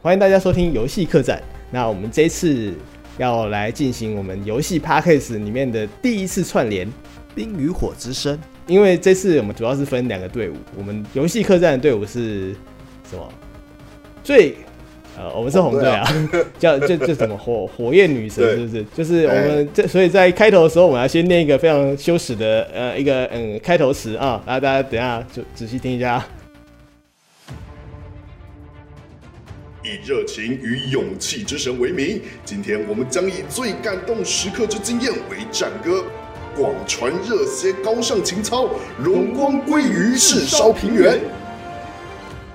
[0.00, 1.42] 欢迎大家收听游戏客栈。
[1.72, 2.72] 那我们这一次
[3.18, 6.86] 要来进行我们游戏 p a c k a g e 里面的第一次串联
[7.34, 8.36] 《冰与火之声》，
[8.68, 12.54] 因为这次我们主要是分两个队伍，我们游戏客栈的队伍是
[13.10, 13.28] 什么？
[14.22, 14.54] 最
[15.18, 18.84] 呃，我们是红队啊，哦、啊 叫就就什么火火焰女神是不是？
[18.94, 26.24] 就是我们这，所以在开头的时候，我们要先念一个非常羞耻的呃一个嗯开头词啊，然后大家等一下就仔细听一下。
[29.88, 36.04] 以热情与勇气之神为名，今天我们将以最感动时刻之经验为战歌，
[36.54, 38.68] 广传热血高尚情操，
[39.02, 41.18] 荣光归于炙烧平原。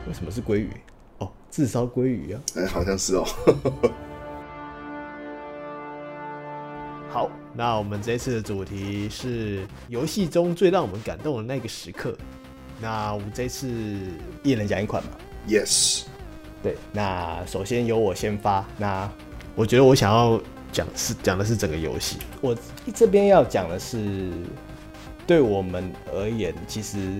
[0.07, 0.69] 为什么是鲑鱼？
[1.17, 2.41] 哦，自烧鲑鱼啊！
[2.55, 3.25] 哎、欸，好像是哦。
[7.09, 12.15] 好，那我们这次的主题是游戏中最让我们感动的那个时刻。
[12.79, 13.67] 那我们这次
[14.43, 15.09] 一人讲一款吧
[15.47, 16.03] ？Yes。
[16.63, 18.65] 对，那首先由我先发。
[18.77, 19.11] 那
[19.53, 22.17] 我觉得我想要讲是讲的是整个游戏。
[22.39, 22.57] 我
[22.95, 24.31] 这边要讲的是，
[25.27, 27.19] 对我们而言，其实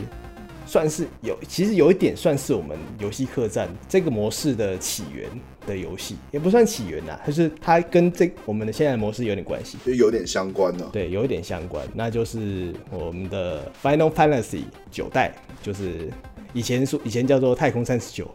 [0.65, 5.29] 算是有，其实有一点算是我们游戏客栈这个模式的起源
[5.67, 10.89] 的游戏，也不算起源呐，就是它跟这我们的现在的模式有点关系，就有点相关呢。
[10.93, 16.09] 对，有一点相关，那就是我们的 Final Fantasy 九代，就是
[16.53, 18.33] 以前说以前叫做太空三十九。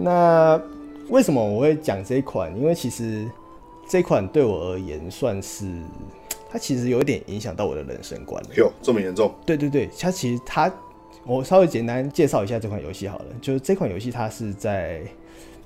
[0.00, 0.60] 那
[1.08, 2.54] 为什么我会讲这一款？
[2.58, 3.30] 因为其实
[3.88, 5.66] 这款对我而言算是，
[6.50, 8.42] 它其实有一点影响到我的人生观。
[8.56, 9.34] 哟，这么严重？
[9.46, 10.70] 对对对，它其实它，
[11.24, 13.26] 我稍微简单介绍一下这款游戏好了。
[13.40, 15.00] 就是这款游戏它是在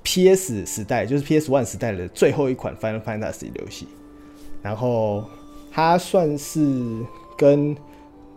[0.03, 3.87] PS 时代，就是 PS One 时代的最后一款 Final Fantasy 游戏。
[4.61, 5.25] 然后
[5.71, 7.05] 它算是
[7.37, 7.75] 跟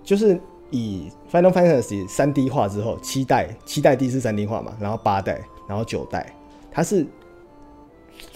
[0.02, 5.40] 就是以 Final Fantasy 三 D 化之后，七代七代第一次三 D 化嘛，然后八代。
[5.68, 6.34] 然后九代，
[6.70, 7.04] 它是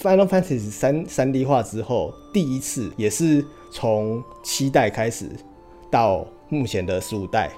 [0.01, 5.29] Final Fantasy 三三 D 化之后第一次，也是从七代开始
[5.91, 7.51] 到目前的十五代，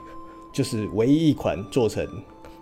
[0.53, 2.06] 就是唯一一款做成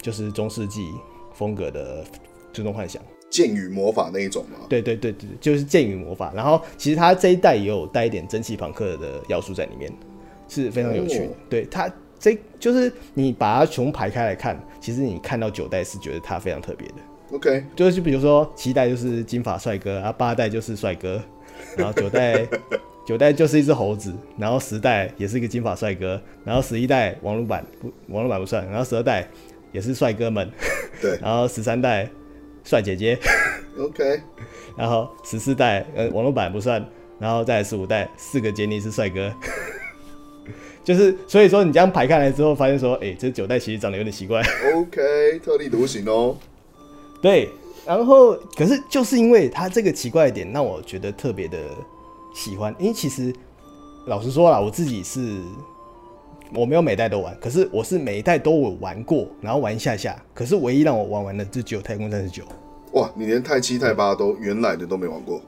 [0.00, 0.93] 就是中世纪
[1.32, 2.04] 风格的
[2.53, 4.66] 最终幻想，剑与魔法那一种吗？
[4.69, 6.32] 对对对对，就是剑与魔法。
[6.34, 9.93] 然后其实它这一代也有带一点蒸汽朋克的要素在里面，
[10.49, 11.26] 是非常有趣的。
[11.26, 11.91] 哦、对它。
[12.20, 16.94] 这就是你把它全部排开来看，其实你看到九代是觉得他非常特别的。
[17.32, 21.22] OK，就是比如说七代就是金发帅哥啊，八代就是帅哥，
[21.78, 22.47] 然后九代
[23.06, 29.26] 九代就是一只猴子，然后十代也是一个金发帅哥，然后十一代王鲁版不王鲁版不算，然后十二代
[29.72, 30.50] 也是帅哥们，
[31.00, 32.06] 对， 然后十三代
[32.64, 33.19] 帅姐姐
[33.78, 34.20] ，OK，
[34.76, 36.84] 然后十四代呃王鲁版不算，
[37.19, 39.32] 然后再十五代四个杰尼斯帅哥。
[40.82, 44.42] 就是，所以说你这样排开来之后，发现说，哎、欸，这九代其实长得有点奇怪。
[44.74, 46.36] OK，特立独行哦。
[47.22, 47.48] 对，
[47.86, 51.58] 然后可是就是因为它这个奇怪的点，让我觉得特别的
[52.34, 52.74] 喜欢。
[52.78, 53.32] 因为其实
[54.06, 55.38] 老实说啦，我自己是
[56.54, 60.16] 我没有每代都玩，可是我是每一代都有玩过，然后玩一下下。
[60.32, 62.42] 可是唯一让我玩完的就只有太空三十九。
[62.92, 65.40] 哇，你连太七、太八都原来的都没玩过？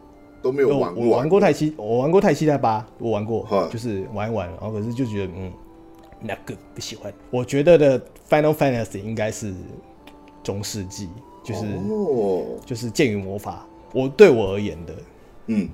[0.42, 5.52] 都没有玩过，我玩过太七，我玩过太七太八，我玩过，就是玩一玩，然后可是就觉得嗯，
[6.20, 7.12] 那个不喜欢。
[7.30, 9.54] 我觉得的 Final Fantasy 应该是
[10.42, 11.08] 中世纪，
[11.44, 13.64] 就是、哦、就是剑与魔法。
[13.92, 14.94] 我对我而言的，
[15.46, 15.68] 嗯，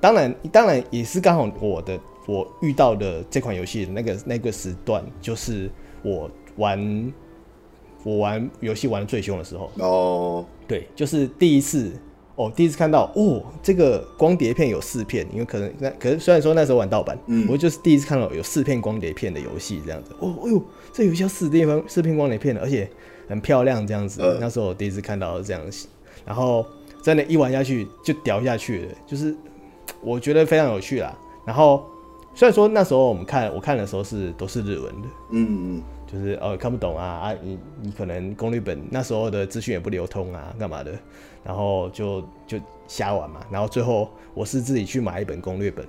[0.00, 5.70] 当然当然也是刚好我的我遇到的这款游戏的那个那个时段，就是
[6.02, 7.12] 我玩
[8.02, 9.70] 我玩游戏玩的最凶的时候。
[9.78, 11.92] 哦，对，就是第一次。
[12.36, 20.14] 哦，第一次看到哦，这个光碟片有四片，因为可能那可是虽然说那时候玩盗版，嗯，我就是第一次看到有四片光碟片的游戏这样子。
[20.20, 22.88] 哦，哎呦，这游戏要四片四片光碟片的，而且
[23.26, 24.20] 很漂亮这样子。
[24.20, 25.62] 呃、那时候我第一次看到这样，
[26.26, 26.64] 然后
[27.02, 29.34] 真的，一玩下去就掉下去了，就是
[30.02, 31.16] 我觉得非常有趣啦。
[31.46, 31.84] 然后
[32.34, 35.82] 虽然说那时候我们看我看的时候是都是日文的，嗯嗯。
[36.06, 40.92] 就是哦看不懂啊啊你你可能攻略本那时候的资讯也不流通啊干嘛的，
[41.46, 42.58] 然后就就
[42.88, 45.86] 瞎玩嘛，然后最后我是自己去买一本攻略本，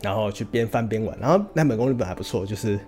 [0.00, 2.78] 然后去边翻边玩，然后那本攻略本还不错，就是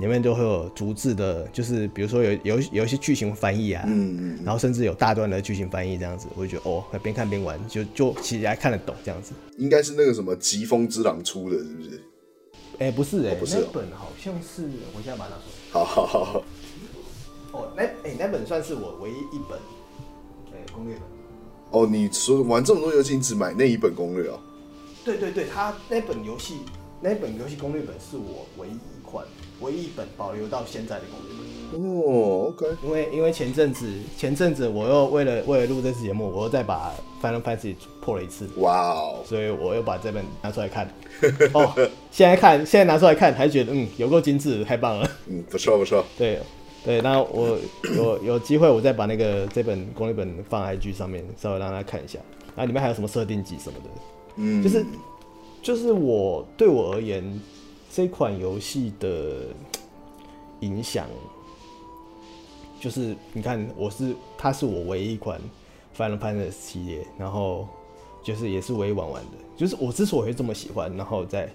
[0.00, 12.02] 里面就会有逐字的，就是比如说有有有一些剧情翻译啊，嗯嗯，然后甚至有大段的剧情翻译这样子，我就觉得哦边看边玩就就其实还看得懂这样子，应该是那个什么疾风之狼出的是不是？
[12.78, 15.72] 哎、欸，不是哎、欸，哦、不是、哦，那本好像是，我现在把它拿出来。
[15.72, 16.44] 好好好好。
[17.50, 19.58] 哦，那哎、欸，那本算是我唯一一本，
[20.52, 21.17] 哎、欸，攻略本。
[21.70, 24.38] 哦，你说玩这么多游戏，你只买那一本攻略啊？
[25.04, 26.58] 对对对，他那本游戏
[27.00, 29.24] 那本游戏攻略本是我唯一一款、
[29.60, 31.80] 唯一一本保留到现在的攻略本。
[31.80, 32.66] 哦，OK。
[32.82, 33.86] 因为因为前阵子
[34.16, 36.92] 前阵子我又为了为了录这次节目，我又再把
[37.22, 38.48] Final Fantasy 破了一次。
[38.56, 39.22] 哇哦！
[39.26, 40.90] 所以我又把这本拿出来看。
[41.52, 41.72] 哦，
[42.10, 45.10] 现在看，现在拿出来看，还觉得嗯，有够精致，太棒了。
[45.26, 46.02] 嗯，不错不错。
[46.16, 46.40] 对
[46.88, 47.58] 对，那我
[47.94, 52.18] 有有机会，我再把那个这本攻略本放 IG 上面，稍微让大家看一下。
[52.56, 53.90] 然后里面还有什么设定集什么的。
[54.36, 54.86] 嗯，就是
[55.60, 57.38] 就是我对我而言，
[57.92, 59.48] 这款游戏的
[60.60, 61.06] 影响。
[62.80, 65.38] 就是你看，我是它是我唯一一款
[65.94, 67.68] Final Fantasy 系列，然后
[68.22, 69.30] 就是也是唯一玩完的。
[69.58, 71.52] 就是我之所以会这么喜欢，然后在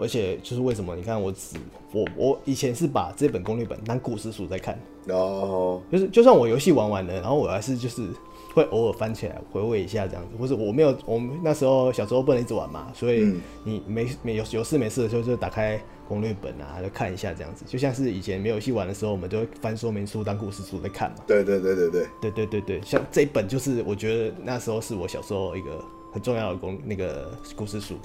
[0.00, 0.94] 而且就是为什么？
[0.96, 1.56] 你看我只
[1.92, 8.08] 我我以前是把这本攻略本当故事书在看，哦，就是就算我游戏玩完了，然后我还是就是。
[8.54, 15.76] 会偶尔翻起来回味一下这样子，或者我没有，我们那时候小时候不能一直玩嘛，所以你没没有有事没事的时候就打开
[16.06, 21.16] 攻略本啊，就看一下这样子，就像是以前没有游戏玩的时候，我们就会翻说明书当故事书在看嘛。
[21.26, 27.96] 对对对对对对对对对，像这一本就是我觉得那时候是我小时候一个很重要的公那个故事书。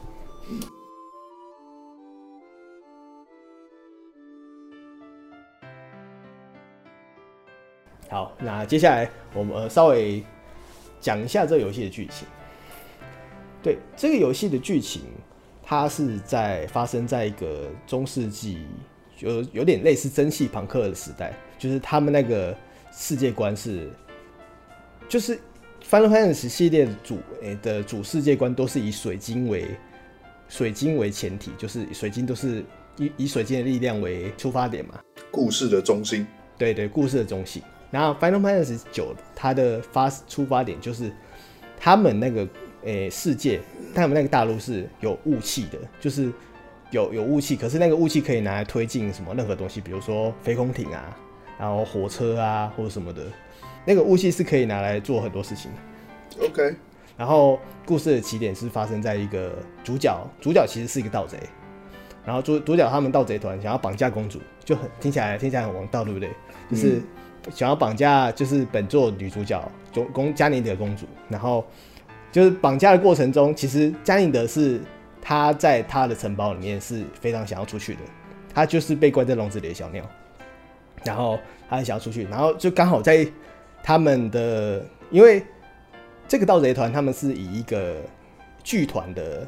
[8.10, 10.24] 好，那接下来我们稍微。
[11.02, 12.28] 讲一下这个游戏的剧情。
[13.64, 15.04] 对，这个游戏的剧情，
[15.64, 18.66] 它是在发生在一个中世纪，
[19.20, 22.54] 有有点类似蒸汽朋克的时代，就是他们那个
[22.92, 23.90] 世界观是，
[25.08, 25.40] 就是
[25.90, 29.68] Final Fantasy 系列的主诶、欸、的主世界观都是以水晶为
[30.50, 32.62] 水晶为前提，就是水晶都是
[32.98, 35.00] 以以水晶的力量为出发点嘛，
[35.32, 36.28] 故事的中心。
[36.58, 37.64] 对对，故事的中心。
[37.92, 41.12] 然后 Final Fantasy 九，它的发出发点就是
[41.80, 42.42] 他们那个
[42.84, 43.60] 诶、欸、世界，
[43.96, 46.32] 他们那个大陆是有雾气的，就是
[46.92, 51.18] 有有雾气，可是那个雾气可以拿来推进什么任何东西，比如说飞空艇啊，
[51.58, 53.24] 然后火车啊或者什么的，
[53.86, 56.46] 那个雾气是可以拿来做很多事情的。
[56.46, 56.76] OK，
[57.18, 61.40] 然后故事的起点是发生在一个主角，主角其实是一个盗贼，
[62.24, 66.30] 然后主主角他们盗贼团想要绑架公主，就很听起来听起来很王道，对不对？
[66.70, 67.02] 就是。
[67.50, 71.66] 想要绑架就是本作女主角公公加尼德公主，然后
[72.32, 74.80] 就是绑架的过程中，其实加尼德是
[75.22, 78.02] 她在她的城堡里面是非常想要出去的，
[78.54, 80.04] 她就是被关在笼子里的小鸟，
[81.04, 83.28] 然后他很想要出去，然后就刚好在
[83.84, 85.44] 他们的，因为
[86.28, 87.96] 这个盗贼团他们是以一个
[88.64, 89.48] 剧团的，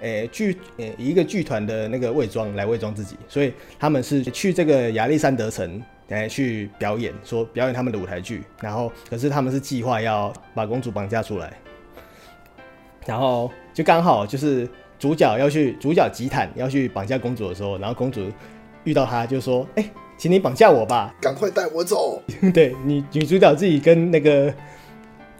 [0.00, 5.82] 诶剧诶以一个剧团的那个伪装来伪装自己，所以他们是去这个亚历山德城。
[6.12, 11.52] 来去表演，说表演他们的舞台剧，然后可是他们是计划要把公主绑架出来，
[13.06, 14.68] 然后就刚好就是
[14.98, 18.30] 主角要去，主角吉坦要去绑架公主的时候，然后公主
[18.84, 22.22] 遇到他就说：“哎、欸，请你绑架我吧， 赶快带我走。
[22.52, 24.52] ”对，女女主角自己跟那个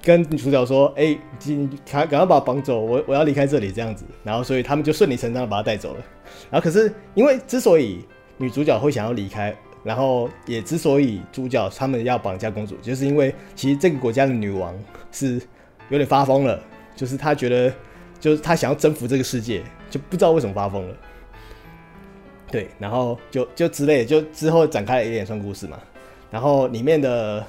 [0.03, 6.01] 跟女主角说：“哎、欸，你赶赶快把我绑走，我我要离开这里这样子。”然后所以他们就顺理成章的把他带走了。
[6.51, 8.05] 然后可是因为之所以
[8.39, 9.55] 女主角会想要离开。
[9.85, 14.73] 然后也之所以主角他们要绑架公主，就是因为其实这个国家的女王
[15.11, 15.41] 是
[15.89, 16.63] 有点发疯了，
[16.95, 17.73] 就是她觉得
[18.21, 20.97] 就是她想要征服这个世界，就不知道为什么发疯了。
[22.51, 25.79] 对，然后就就之类，就之后展开了一连串故事嘛。
[26.31, 27.45] 然后里面的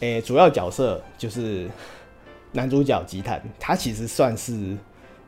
[0.00, 1.68] 诶主要角色就是
[2.52, 4.76] 男主角吉坦，他其实算是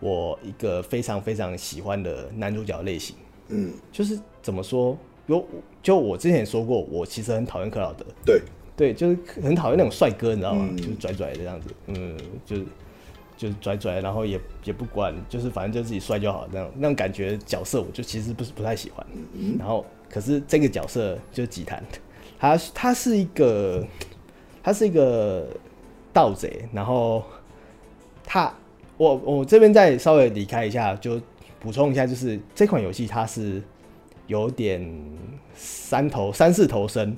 [0.00, 3.14] 我一个非常非常喜欢的男主角类型。
[3.48, 4.96] 嗯，就是怎么说？
[5.26, 5.44] 有，
[5.82, 8.04] 就我之前也说过，我其实很讨厌克劳德。
[8.26, 8.42] 对，
[8.76, 10.68] 对，就是很讨厌那种帅哥，你知道吗？
[10.70, 12.64] 嗯、就是拽拽的这样子，嗯，就是
[13.36, 19.06] 就是拽拽，然后也也不管，就是反正就自己帅就好，那种那种感觉角色，我就其实不是不太喜欢。
[19.32, 21.82] 嗯、然后，可是这个角色就是吉坦，
[22.38, 23.82] 他他是一个
[24.62, 25.46] 他是一个
[26.12, 27.22] 盗贼，然后
[28.24, 28.52] 他
[28.98, 31.18] 我我这边再稍微离开一下，就
[31.60, 33.62] 补充一下，就是这款游戏它是。
[34.26, 34.82] 有点
[35.54, 37.16] 三头三四头身，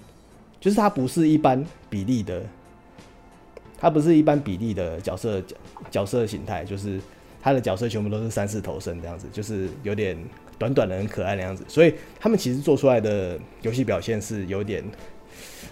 [0.61, 2.43] 就是他不是一般比例的，
[3.79, 5.57] 他不是一般比例的角色角
[5.91, 7.01] 角色形态，就是
[7.41, 10.17] 他的角色全部都是三四头身这样子，就是有点
[10.59, 14.85] 短短的很可爱的样子，所以他们其实做出来的游戏表现是有点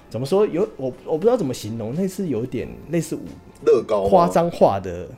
[0.08, 0.46] 怎么说？
[0.46, 3.18] 有我我不知道怎么形容，那是有点类似
[3.66, 5.08] 乐高夸张化的。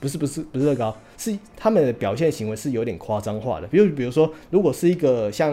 [0.00, 3.66] 不是不是不是乐高，是他们的表现行为是有点夸张化的。
[3.66, 5.52] 比如比如说，如果是一个像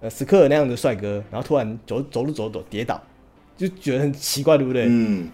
[0.00, 3.02] 呃史克尔那样的帅哥，然后突然走走路走走跌倒，
[3.56, 4.86] 就觉得很奇怪，对不对？
[4.88, 5.28] 嗯。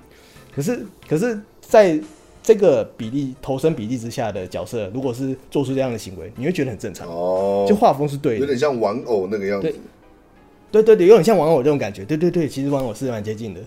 [0.54, 2.00] 可是可是在
[2.42, 7.66] 这个比例投身比例之下的角色，如果是做出这样的行为，你会觉得很正常哦。
[7.68, 9.68] 就画风是对的，有点像玩偶那个样子。
[9.68, 9.74] 对，
[10.72, 12.04] 对对对，有点像玩偶这种感觉。
[12.04, 13.60] 对对对，其实玩偶是蛮接近的。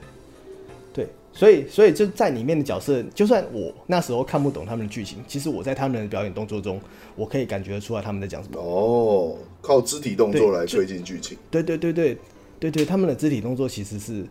[1.33, 6.79] 对，所以所以就在里面的角色，就算我那时候看不懂他们的剧情，其实我在他们的表演动作中，
[7.15, 8.59] 我可以感觉得出来他们在讲什么。
[8.59, 11.37] 哦，靠肢体动作来推进剧情。
[11.51, 12.17] 对对对对
[12.59, 14.25] 对对，他们的肢体动作其实是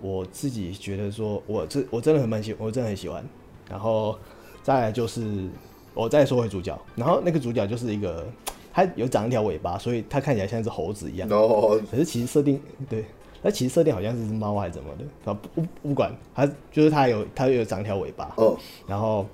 [0.00, 3.24] 我自己觉得说，我这我真的很蛮喜，我真的很喜欢。
[3.70, 4.18] 然后
[4.62, 5.48] 再来就是，
[5.94, 8.26] 我再说回主角，然后那个主角就是一个，
[8.72, 11.28] 他有长一条尾巴，所以他看起来像只猴子一样。
[11.30, 11.80] 哦。
[11.90, 13.04] 可是其实设定对，
[13.42, 18.32] 那其实设定好像是只猫还是怎么的，不不不管，他就是他有他有长一条尾巴。
[18.36, 18.56] 哦。
[18.86, 19.26] 然后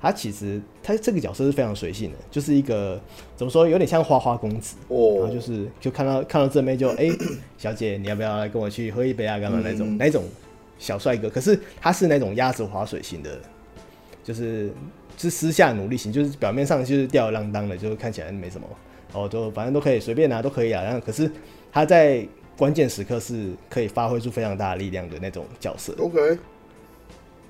[0.00, 3.00] 他其实他这个角色是非常随性的，就是一个
[3.36, 4.76] 怎么说，有点像花花公子。
[4.88, 5.18] 哦。
[5.20, 7.08] 然后就是就看到看到正妹就 哎，
[7.58, 9.38] 小姐你要不要来跟我去喝一杯啊？
[9.38, 10.24] 干嘛那种、嗯、那种
[10.78, 13.38] 小帅哥，可是他是那种鸭子划水型的。
[14.22, 14.72] 就是
[15.18, 18.66] 是私下努力型，就是表面上就是吊儿郎当的，就是看起来没什么，
[19.12, 20.82] 哦，就反正都可以随便拿，都可以啊。
[20.82, 21.30] 然后可是
[21.70, 25.94] 他在关键时刻是可以发挥出非常大的力量的那种角色。
[25.98, 26.38] OK，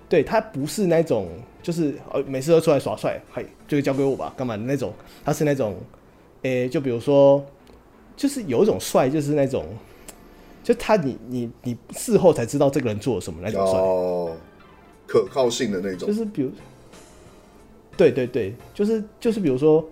[0.09, 1.29] 对，他不是那种
[1.63, 4.93] 就是呃每次都出来耍帅，嘿，这个交给我吧，干嘛的那种。
[5.25, 5.77] 他是那种，
[6.43, 7.45] 诶、欸，就比如说，
[8.17, 9.67] 就是有一种帅，就是那种，
[10.63, 13.79] 就他你你你事后才知道这个人做了什么那种帅。
[13.81, 14.31] Oh.
[15.07, 16.51] 可靠性的那种，就是比如，
[17.95, 19.87] 对对对，就是就是比如说，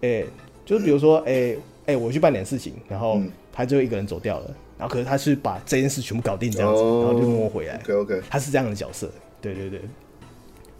[0.00, 0.26] 哎、欸，
[0.64, 1.60] 就是比如说，哎、欸、哎、
[1.94, 3.20] 欸，我去办点事情，然后
[3.56, 7.80] 他最后一个人走掉了，然后可是他是把这件事全部搞定这样子，哦、然后就摸回来。
[7.84, 9.10] OK OK，他是这样的角色，
[9.40, 9.80] 对对对，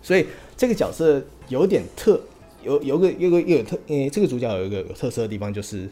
[0.02, 0.26] 所以
[0.58, 2.20] 这个角色有点特，
[2.62, 5.88] 有有个有个有特，因、欸、为这个主角有一个有特色的地方，就是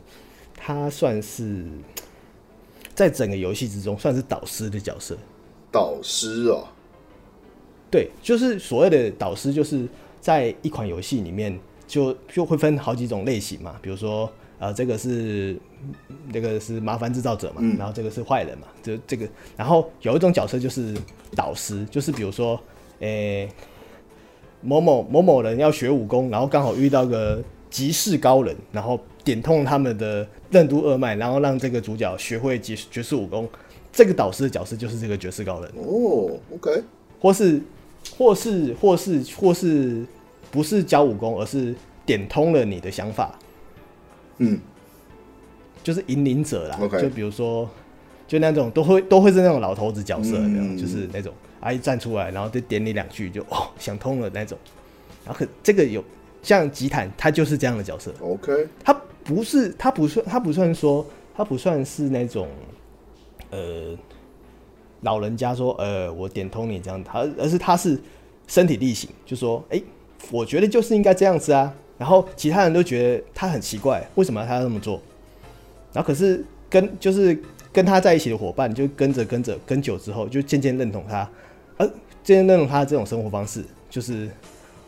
[0.55, 1.65] 他算是
[2.95, 5.17] 在整个游戏之中算是导师的角色。
[5.73, 6.69] 导师哦。
[7.91, 9.89] 对，就是所谓的导师，就是
[10.21, 15.57] 在一款游戏里面就就会分好几种类型嘛，比如说呃，这个是
[16.33, 20.95] 这个是麻烦制造者嘛，嗯、然后这个是坏人嘛，就这个，然后有一种角色就是
[21.35, 22.61] 导师，就是比如说，
[23.01, 23.51] 诶、欸，
[24.61, 33.49] 某某某某人要学武功，然后刚好遇到个极世高人，然后点通他们的任督二脉，然后让这个主角学会绝绝世武功，
[33.93, 35.71] 这个导师的角色就是这个绝世高人。
[35.77, 36.83] 哦，OK，
[37.21, 37.61] 或是。
[38.19, 40.05] 或是或是或是
[40.51, 41.75] 不是教武功，而是
[42.05, 43.37] 点通了你的想法，
[44.37, 44.61] 嗯，
[45.85, 46.77] 就是引领者啦。
[46.81, 47.03] Okay.
[47.03, 47.71] 就比如说，
[48.27, 54.59] 就那种都会都会是那种老头子角色，嗯、就是那种阿姨站出来，然后就点你两句，就 哦想通了那种。
[55.25, 56.03] 然后可这个有
[56.43, 58.13] 像吉坦，他就是这样的角色。
[58.21, 62.49] OK，他不是他不算他不算说他不算是那种
[63.51, 63.97] 呃。
[65.01, 68.01] 老人家说：“呃，我点通你这样，他而是他是
[68.47, 69.85] 身体力行，就说：哎、欸，
[70.31, 71.71] 我觉得就是应该这样子啊。
[71.99, 74.99] 然后其他人都觉得他很奇怪，为什么他要这么做？
[75.95, 77.41] 然后可是跟就是
[77.73, 81.31] 跟他在一起的伙伴，就跟着跟着跟久之后，就渐渐认同他，
[81.79, 81.87] 呃，
[82.23, 84.29] 渐渐认同他的这种生活方式，就是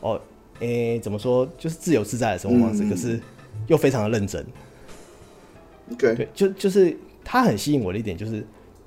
[0.03, 0.21] 哦，
[0.59, 3.19] 诶、欸，怎么说，就是自由自在的生活方式，嗯、可是
[3.69, 4.45] 又非常的认真。
[5.93, 6.95] OK，对，就就是
[7.25, 8.45] 他很吸引我的一点就是。”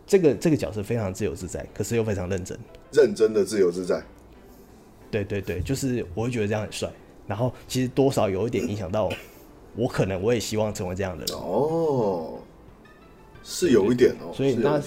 [0.09, 2.57] 这个这个角色非常自由自在，可是又非常认真，
[2.91, 4.01] 认真的自由自在。
[5.11, 6.89] 对对对，就是我会觉得这样很帅。
[7.27, 9.07] 然后其实多少有一点影响到
[9.79, 11.37] 我，可能我也希望成为这样的人。
[11.37, 12.33] 哦，
[13.43, 14.33] 是有一点哦。
[14.33, 14.81] 所以那，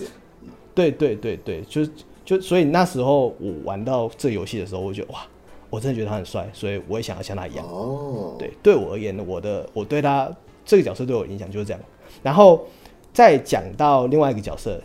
[0.75, 1.87] 对对对对，就
[2.25, 5.27] 就所以那时候我玩到这游戏的时候，我觉得哇，
[5.71, 7.67] 我真的觉得他很帅，所以我也想要像他一样。
[7.67, 10.31] 哦，对，对我而言，我的我对他
[10.65, 11.81] 这个角色对我影响就是这样。
[12.23, 12.67] 然后
[13.13, 14.81] 再讲到另外一个角色。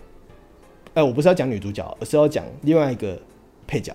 [0.94, 3.16] 哎，我不是要讲女主角，而是要讲另外一个
[3.68, 3.94] 配角，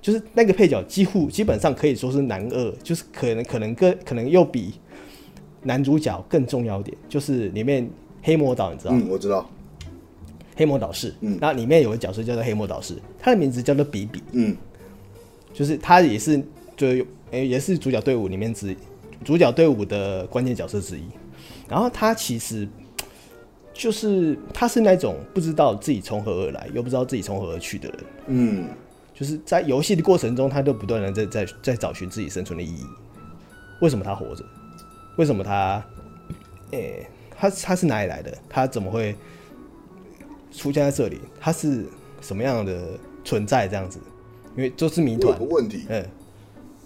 [0.00, 4.72] 就是那个配角几乎基本上可以说是男二，就是可能可能跟可能又比
[5.62, 7.88] 男主角更重要一点，就是里面
[8.22, 9.02] 黑魔导，你知道吗？
[9.04, 9.48] 嗯，我知道。
[10.56, 14.56] 黑魔导士，嗯，那里面有个角色叫做黑魔导士，他的名字叫做比比，嗯，
[15.52, 16.42] 就是他也是
[16.76, 16.86] 就
[17.30, 18.76] 哎也是主角队伍里面之
[19.24, 21.02] 主角队伍的关键角色之一，
[21.68, 22.68] 然后他其实。
[23.72, 27.98] 就是他是那种不知道自己从何而来，又不知道自己从何而去的人。
[28.26, 28.68] 嗯，
[29.14, 32.84] 就是在游戏的过程中，他都不断的在在在找寻自己生存的意义。
[33.80, 34.44] 为什么他活着？
[35.20, 35.84] 为什么他？
[36.70, 38.34] 诶、欸，他他是哪里来的？
[38.48, 39.14] 他怎么会
[40.50, 41.20] 出现在这里？
[41.38, 41.84] 他是
[42.22, 43.68] 什么样的存在？
[43.68, 43.98] 这样子，
[44.56, 45.38] 因为都是谜团。
[45.38, 46.08] 有个问题，嗯，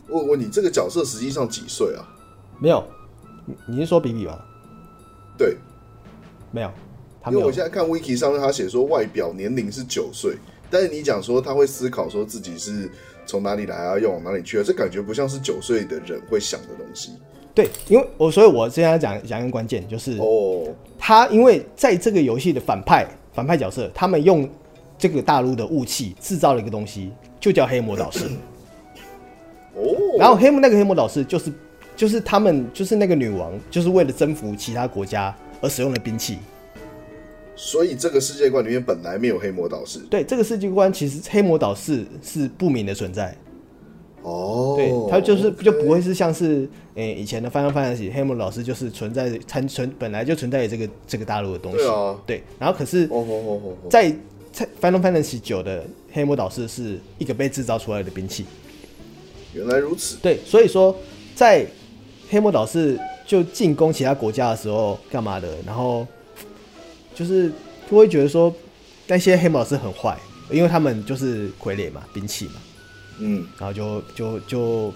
[0.09, 2.03] 我问你，这个角色实际上几岁啊？
[2.59, 2.85] 没有，
[3.69, 4.37] 你是说比比吗？
[5.39, 5.57] 对，
[6.51, 6.69] 没有。
[7.29, 10.37] 因为我现在看 Wiki 上面，他写说外表年龄是九岁，
[10.69, 12.91] 但是你讲说他会思考说自己是
[13.27, 14.65] 从哪里来啊，要往哪里去啊？
[14.67, 17.13] 这感觉不像是九岁的人会想的东西。
[17.55, 20.67] 对，因为我所以，我现在讲讲一个关键就是哦，
[20.99, 24.49] 他因为在这个游戏的反派反派角色，他们用
[24.99, 28.25] 这个大陆的雾气制造了一个东西，就叫黑魔导士。
[29.77, 29.83] 哦，
[30.19, 31.53] 然后黑魔那个黑魔导士就是
[31.95, 36.39] 就是他们就是那个女王，就是为了征服其他国家而使用的兵器。
[37.57, 40.01] 所以这个世界观里面本来没有黑魔导士。
[40.11, 43.33] 对，这个世界观其实黑魔导士是不明的存在。
[44.25, 53.07] 哦，对，他就是就不会是像是诶、欸、以前的 Final Fantasy 黑魔导师就是存在参存本来就存在于这个这个大陆的东西，对啊，对，然后可是，
[53.91, 54.11] 在
[54.51, 58.47] 在 Final Fantasy 九的黑魔导师是一个被制造出来的兵器，
[59.53, 60.97] 原来如此，对，所以说
[61.35, 61.67] 在
[62.31, 66.07] 黑魔导师就进攻其他国家的时候干嘛的，然后
[67.15, 67.53] 就是
[67.91, 68.51] 就会觉得说
[69.07, 70.19] 那些黑魔导师很坏，
[70.51, 72.55] 因为他们就是傀儡嘛，兵器嘛。
[73.19, 74.95] 嗯，然后就就就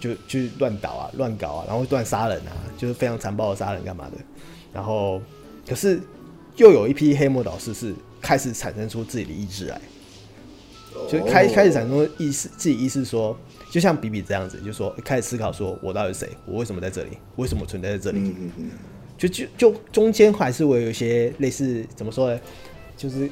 [0.00, 4.12] 就去乱搞啊，乱搞啊，然后乱杀人啊，就是非常残暴的杀人干嘛的。
[4.72, 5.20] 然后，
[5.68, 6.00] 可是
[6.56, 9.80] 又有一批黑魔导师是开始产生出自己的意志来，
[11.08, 13.36] 就开开始产生意识，自己意识说，
[13.70, 16.28] 就像比比这样子，就说开始思考说，我到底是谁？
[16.46, 17.18] 我为什么在这里？
[17.36, 18.18] 为什么存在在这里？
[18.20, 18.70] 嗯嗯嗯，
[19.18, 22.40] 就就就中间还是会有一些类似怎么说呢？
[22.96, 23.28] 就是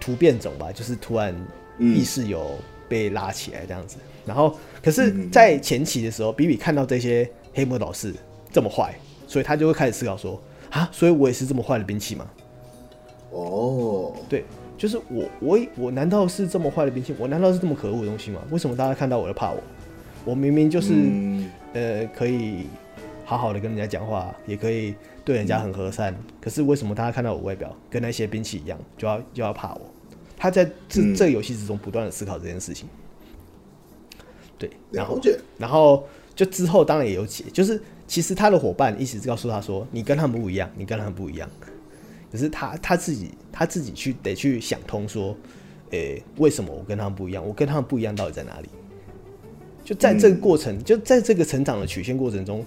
[0.00, 1.34] 突变种吧，就是突然
[1.78, 2.58] 意识有。
[2.88, 8.14] 被拉起来这样子，然后可是，在前期的时候，比比看到这些黑魔导士
[8.52, 8.94] 这么坏，
[9.26, 12.26] 所以他就会开始思考说：啊，所以我也是这么坏的兵器吗？
[13.30, 14.44] 哦，对，
[14.78, 17.14] 就是我，我，我难道是这么坏的兵器？
[17.18, 18.40] 我难道是这么可恶的东西吗？
[18.50, 19.60] 为什么大家看到我就怕我？
[20.24, 22.66] 我明明就是、嗯、呃，可以
[23.24, 29.80] 好好的跟人家讲话，也可以对人家很和善，可是为什么大家看到我外表跟那些兵器一样，就要就要怕我？
[30.36, 32.88] 他在这这个游戏之中不断的思考这件事情，
[34.58, 35.20] 对，然后
[35.58, 41.48] 然后就之后当然也有解，就是其实他的伙伴一直告诉他说，你跟他们不一样，你跟他们不一样，
[42.30, 45.36] 可是他他自己他自己去得去想通说，
[45.90, 47.46] 诶，为什么我跟他们不一样？
[47.46, 48.68] 我跟他们不一样到底在哪里？
[49.84, 52.64] 就在这个过程，就在这个成长的曲线过程中，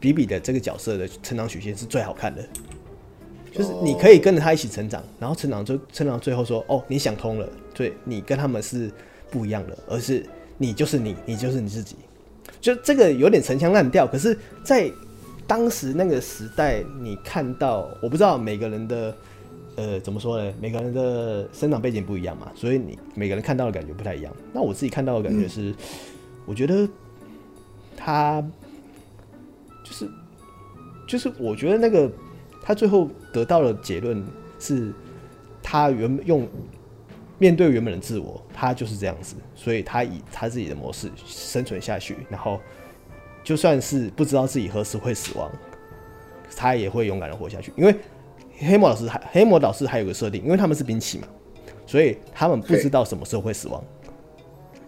[0.00, 2.42] 比比的这个角色的成长曲线是最好看的。
[3.56, 8.90] 就是你可以跟着他一起成长，然后成长就成长，最后说哦，你想通了，对，你跟他们是
[9.30, 10.26] 不一样的，而是
[10.58, 11.96] 你就是你，你就是你自己。
[12.60, 14.90] 就这个有点陈腔滥调，可是，在
[15.46, 19.16] 当时那个时代，你看到，我不知道每个人的
[19.76, 20.52] 呃怎么说呢？
[20.60, 24.30] 每个人的生长背景不一样嘛，所以你每个人看到的感觉不太一样。
[24.52, 25.74] 那我自己看到的感觉是，
[26.44, 26.86] 我觉得
[27.96, 28.44] 他
[29.82, 30.08] 就是
[31.08, 32.10] 就是我觉得那个。
[32.66, 34.26] 他最后得到的结论
[34.58, 34.92] 是，
[35.62, 36.48] 他原用
[37.38, 42.58] 面对原本的自我，他就是这样子，所以他以他自己的模式生存下去，然后
[43.44, 45.48] 就算是不知道自己何时会死亡，
[46.56, 47.72] 他也会勇敢的活下去。
[47.76, 47.94] 因为
[48.58, 51.28] 黑魔老师还黑魔导师还有个设定，因为他们是兵器嘛，
[51.86, 53.80] 所以他们不知道什么时候会死亡，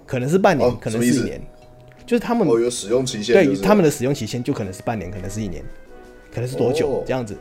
[0.04, 1.40] 可能是半年，可能是一年，
[2.04, 5.62] 就是他们有使用期限，对他们的使用期限就可能是半年，可能是一年，
[6.34, 7.38] 可能是多久这样子。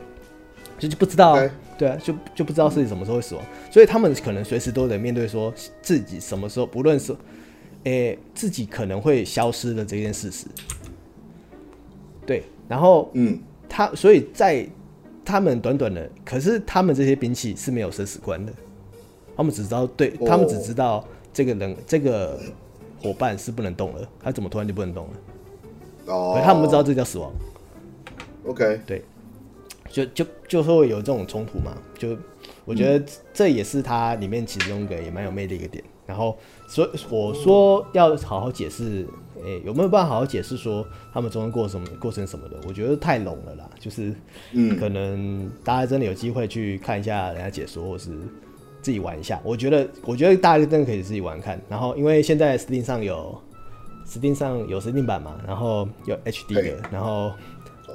[0.78, 1.50] 就就不知道，Okay.
[1.76, 7.12] 对啊，就就不知道自己什么时候会死亡，所以他们可能随时都得面对说自己什么时候，不论是，
[7.84, 10.46] 诶、欸，自己可能会消失的这件事实。
[12.26, 13.38] 对，然后，嗯，
[13.68, 14.66] 他所以在
[15.24, 18.52] 他们短短的，可是他们这些兵器是没有生死观的，
[19.36, 22.40] 他们只知道，对他们只知道这个人这个
[23.02, 25.12] 伙伴是不能动了，他怎么突然就不能动了？
[26.06, 27.32] 哦，可他们不知道这叫死亡。
[28.44, 29.04] OK，对。
[29.90, 32.16] 就就就会有这种冲突嘛，就
[32.64, 35.82] 我觉得这也是它里面其中一个也蛮有魅力的一个点。
[36.06, 39.06] 然后所以我说要好好解释，
[39.44, 42.56] 诶、欸，有没有办法好好解释说他们中间过什么过程什么的？
[42.66, 44.14] 我觉得太笼了啦，就是
[44.52, 48.10] 嗯，可能大家真的有机会去看一下人家解说，或是
[48.80, 49.38] 自己玩一下。
[49.44, 51.60] 我觉得我觉得大家真的可以自己玩看。
[51.68, 53.38] 然后因为现在 Steam 上有
[54.06, 57.32] Steam 上有 Steam 版嘛，然后有 HD 的，然后。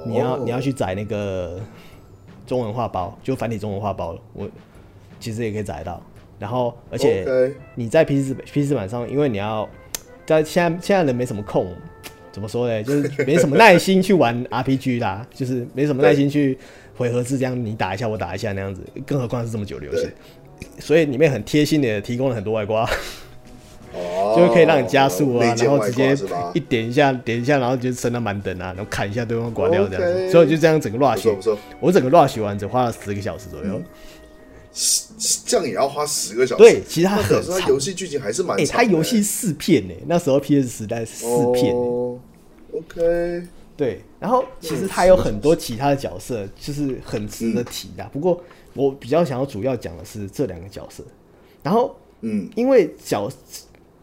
[0.06, 1.60] 你要你要去载那个
[2.46, 4.48] 中文画包，就繁体中文画包，我
[5.18, 6.02] 其实也可以载到。
[6.38, 7.24] 然后，而且
[7.74, 9.68] 你在 PC PC 版上，因为你要
[10.26, 11.72] 在现在现在人没什么空，
[12.32, 12.82] 怎么说呢？
[12.82, 16.58] 就是没什么耐心去玩 RPG 啦，就是没什么耐心去
[16.96, 18.82] 回合制这样，你打一下我打一下那样子。
[19.06, 20.08] 更何况是这么久的游戏，
[20.80, 22.84] 所以里面很贴心的提供了很多外挂。
[24.36, 26.16] 就可以让你加速啊，然后直接
[26.52, 33.80] 一点一下，点一下，然后就升到满等啊，然后砍一下对方挂掉这样子，所以就这样整个 rush，我整个 rush 完只花了十个小时左右。
[35.46, 36.62] 这样也要花十个小时。
[36.64, 37.60] 对，其实它很长。
[37.60, 38.62] 它游戏剧情还是蛮长的。
[38.64, 41.72] 哎、欸，它游戏四片呢，那时候 PS 时代四片。
[41.72, 42.18] 哦、
[42.72, 43.46] OK。
[43.76, 48.02] 对，然后其实它有很多其他的角色，就是很值得提的。
[48.02, 51.04] 嗯、不过我比较想要主要讲的是这两个角色。
[51.62, 53.30] 然后，嗯，因为角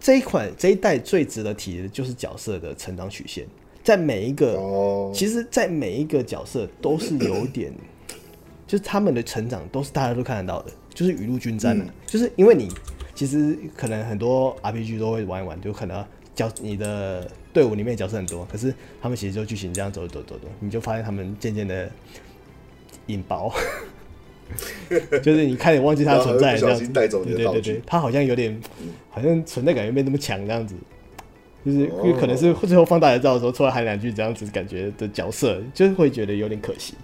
[0.02, 3.46] 这一款这一代最值得提的就是角色的成长曲线，
[3.84, 7.72] 在每一个，哦、其实，在每一个角色都是有点。
[8.68, 11.84] 就是他们的成长都是大家都看得到的，就是雨露均沾的。
[11.84, 12.70] 嗯、就是因为你
[13.14, 21.92] 其实可能很多 RPG 都会玩一玩，就可能角你的队伍里面角色很多，可是他们其实就剧情这样走走走走，你就发现他们渐渐的
[23.08, 23.54] 引爆，
[25.22, 26.88] 就是你看你忘记他的存在这样子，
[27.24, 28.62] 对对对对，他好像有点
[29.10, 30.76] 好像存在感觉没那么强这样子，
[31.66, 36.96] 就是因为可能是最后放大来照的时候突然喊两句这样子感觉的角色，就是会觉得有点可惜。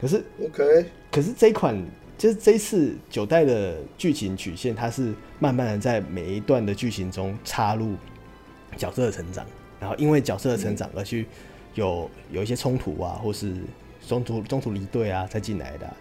[0.00, 1.80] 可是，OK，可是这一款
[2.18, 7.94] 就是这一次九代的剧情曲线，它是慢慢的在每一段的剧情中插入
[8.76, 9.46] 角色的成长，
[9.80, 11.26] 然后因为角色的成长而去
[11.74, 13.54] 有有一些冲突啊，或是
[14.06, 15.96] 中途中途离队啊再进来的啊。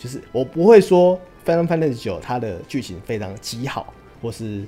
[0.00, 4.64] 就是我不会说《Final Fantasy 九》它的剧情非常极好，或是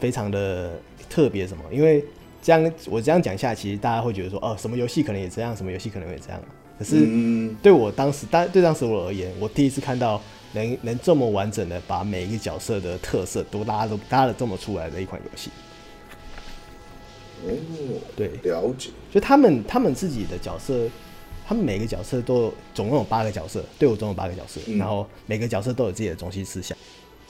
[0.00, 0.80] 非常的
[1.10, 2.02] 特别什么，因为
[2.42, 6.40] 这样我这样讲下，其实大家会觉得说，哦，什么游戏可能也这样，什么游戏可能也这样。
[6.78, 7.06] 可是
[7.62, 10.20] 对我当时，但对当时我而言，我第一次看到
[10.54, 15.50] 能能这么完整的把每一个角色的特色都拉都拉的这么出来的一款游戏。
[17.44, 17.50] 哦，
[18.16, 18.90] 对，了解。
[19.12, 20.88] 就他们他们自己的角色，
[21.52, 26.74] 他们每个角色都有总共有八个角色，队伍总有八个角色，然后每个角色都有自己的中心思想。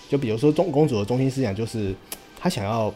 [0.09, 1.93] 就比如说中公主的中心思想就是
[2.39, 2.95] 她想要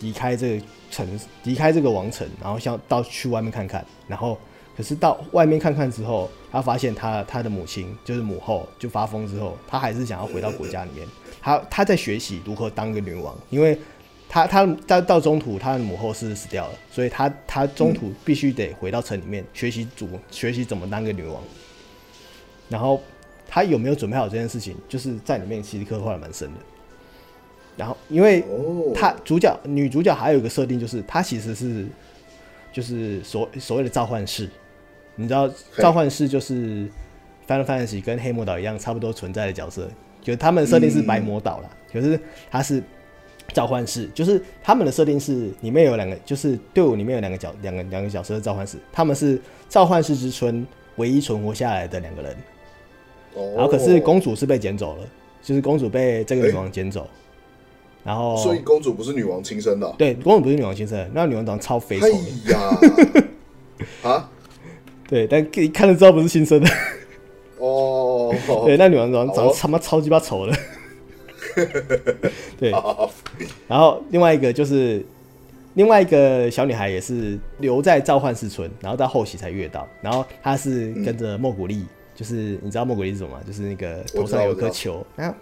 [0.00, 4.38] 离开这个城，离开这个王城，然后想到去外面看看，然后。
[4.76, 11.08] 可是到外面看看之后，她发现她她的母亲就是母后就发疯之后，她还是想要回到国家里面。
[11.40, 13.78] 她她在学习如何当个女王，因为
[14.28, 21.42] 他他到到中途他的母后是死掉了，所以他他中途必须得回到城里面学习主学习怎么当个女王。
[22.68, 23.00] 然后
[23.48, 26.60] 他有没有准备好这件事情，就是在里面其实刻画的蛮深的。
[27.76, 28.44] 然后因为
[28.94, 31.86] 他主角女主角还有一个设定，就是她其实是
[32.72, 34.48] 就是所所谓的召唤师。
[35.14, 36.86] 你知道召唤师就是
[37.46, 39.88] 《Final Fantasy》跟黑魔岛一样差不多存在的角色，
[40.20, 42.18] 就是他们的设定是白魔岛啦，可是
[42.50, 42.82] 他是
[43.52, 52.36] 召唤师，就是他们的设定是里面有两个，就是队伍里面有两个角两个两个角色的召唤师，他们是召唤师之村唯一存活下来的两个人。
[53.54, 55.02] 然后可是公主是被捡走了，
[55.42, 57.06] 就是公主被这个女王捡走，
[58.02, 62.78] 然后所以公主不是女王亲生的，对，公主不是女王亲生的，那女王长得超肥丑的呀，
[64.10, 64.30] 啊。
[65.08, 66.68] 对，但一看就知道不是亲生的。
[67.58, 70.52] 哦，对，那女王长长他妈超级巴丑的。
[72.58, 72.70] 对，
[73.66, 75.04] 然后另外一个就是
[75.74, 79.88] 另外一个小女孩也是留在召唤师村，然后到后期才遇到。
[80.00, 83.40] 然后她是跟着莫古力，就是你知道莫古力是什么吗？
[83.46, 85.36] 就是那个头上有一颗球，然后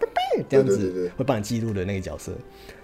[0.49, 2.31] 这样子会帮你记录的那个角色。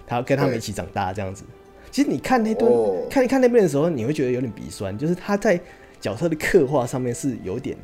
[0.06, 1.44] 她跟他们一起长大这样子。
[1.90, 2.70] 其实你看那段
[3.10, 5.60] 看一看那边的时候，你会觉得有点鼻酸，就是他在。
[6.02, 7.76] 角色的刻画上面是有点，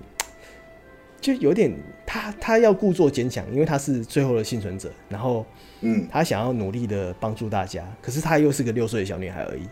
[1.20, 1.72] 就有点
[2.07, 5.44] 他他要故作坚强，因为他是最后的幸存者，然后
[5.81, 9.62] 嗯，他想要努力的帮助大家，可是他又是个六岁的小女孩而已，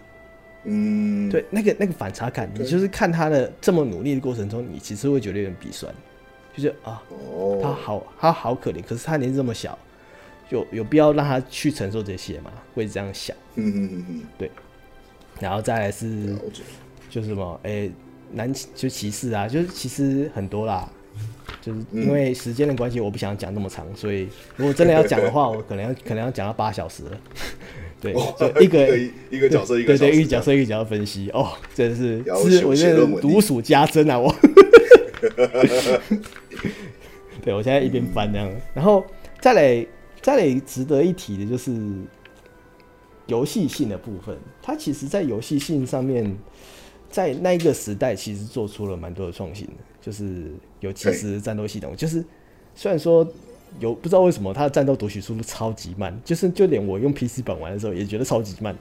[0.64, 5.94] 嗯，对，那个那个反差感，你就是看他的这么努力的过程中，你其实会觉得有点鼻酸，
[6.54, 7.02] 就是啊，
[7.62, 9.78] 他好他好可怜，可是他年纪这么小，
[10.50, 12.50] 有有必要让他去承受这些吗？
[12.74, 14.50] 会这样想，嗯嗯嗯嗯，对，
[15.40, 16.36] 然后再来是
[17.08, 17.92] 就是什么，哎、欸。
[18.32, 20.90] 男就歧视啊，就是其实很多啦，
[21.66, 27.20] 就是因为时间的关系，我不想讲那么长，所以 如果真的要讲的话，我可能要 可能要讲到八小时了。
[28.00, 28.96] 对，就一个
[29.30, 34.32] 一个角色一个对对，一个角色一个角色分析哦，真的是是我觉得如数家珍啊，我。
[37.42, 39.04] 对，我现在一边翻这样，然后
[39.40, 39.84] 再来
[40.22, 41.74] 再来值得一提的就是
[43.26, 46.36] 游戏性的部分，它其实在游戏性上面。
[47.08, 51.94] 在那一个时代，其实做出了蛮多的创新的，就是有即时战斗系统。
[51.96, 52.24] 就是
[52.74, 53.26] 虽然说
[53.78, 58.76] 有不知道为什么它的战斗读取速度超级慢，就是就连我用 PC 版玩的时候也觉得超级慢，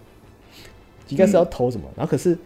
[1.09, 1.89] 应该是要偷什么。
[1.95, 2.37] 然后可是，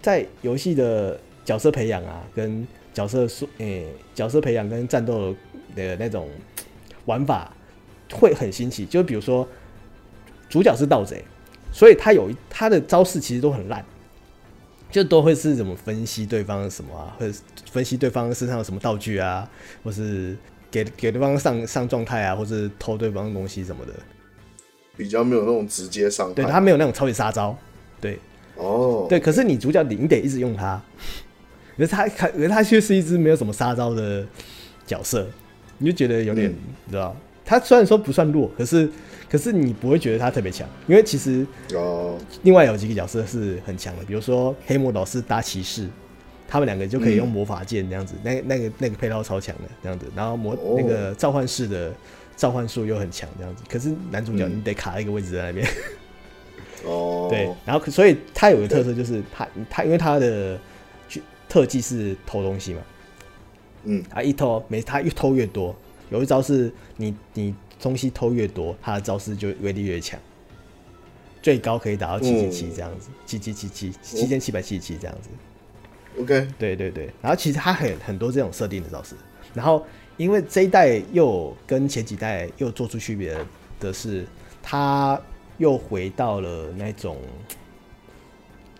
[0.00, 3.26] 在游戏的角色培养啊，跟角色
[3.58, 5.34] 诶、欸、角色培养跟战斗
[5.74, 6.28] 的那种
[7.06, 7.54] 玩法
[8.12, 8.84] 会很新奇。
[8.84, 9.48] 就比如说
[10.48, 11.24] 主角是盗贼，
[11.72, 13.84] 所以他有他的招式其实都很烂。
[14.92, 17.34] 就都会是怎么分析对方什么啊，或者
[17.72, 19.48] 分析对方身上有什么道具啊，
[19.82, 20.36] 或是
[20.70, 23.92] 给给对方上上状态啊，或是偷对方东西什么的，
[24.94, 26.34] 比较没有那种直接伤害。
[26.34, 27.56] 对，他没有那种超级杀招，
[28.00, 28.18] 对，
[28.56, 30.80] 哦，对，可是你主角你得一直用他，
[31.76, 34.26] 可是他可可是他却是一只没有什么杀招的
[34.86, 35.26] 角色，
[35.78, 38.90] 你就觉得有点，嗯、你知道，他虽然说不算弱，可是
[39.32, 45.88] 可是你不会觉得他特别强，因为其实哦，另外有几个角色是很强的，比如说黑魔导师搭骑士。
[46.48, 51.90] 他们两个就可以用魔法剑这样子，嗯、那那个那个配套超强的这样子，然后魔、哦、那个召唤士的
[52.36, 53.62] 召唤术又很强这样子。
[53.70, 55.66] 可是男主角你得卡一个位置在那边。
[56.84, 57.26] 哦。
[57.32, 60.60] 对，然后所以他有个特色就是他他因为他的
[61.48, 62.82] 特技是偷东西嘛，
[63.84, 65.74] 嗯，他一偷没他越偷越多，
[66.10, 70.18] 有一招是你你东西偷越多，他的招式就威力越强，
[71.42, 75.28] 最高可以打到七七七这样子，七七七七七千七百七十七这样子。
[76.20, 79.16] OK，对对对，然后其实他很很多这种设定的招式，
[79.52, 79.84] 然后
[80.16, 83.36] 因为这一代又跟前几代又做出区别
[83.80, 84.24] 的是，
[84.62, 85.20] 他
[85.58, 87.16] 又回到了那种，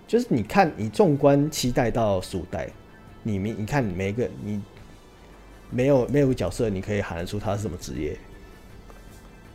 [0.07, 2.69] 就是你看你纵观七代到十五代，
[3.25, 4.63] 你你你看每一个你
[5.71, 8.17] 没有没有个角色你可以喊得出他是什么职业。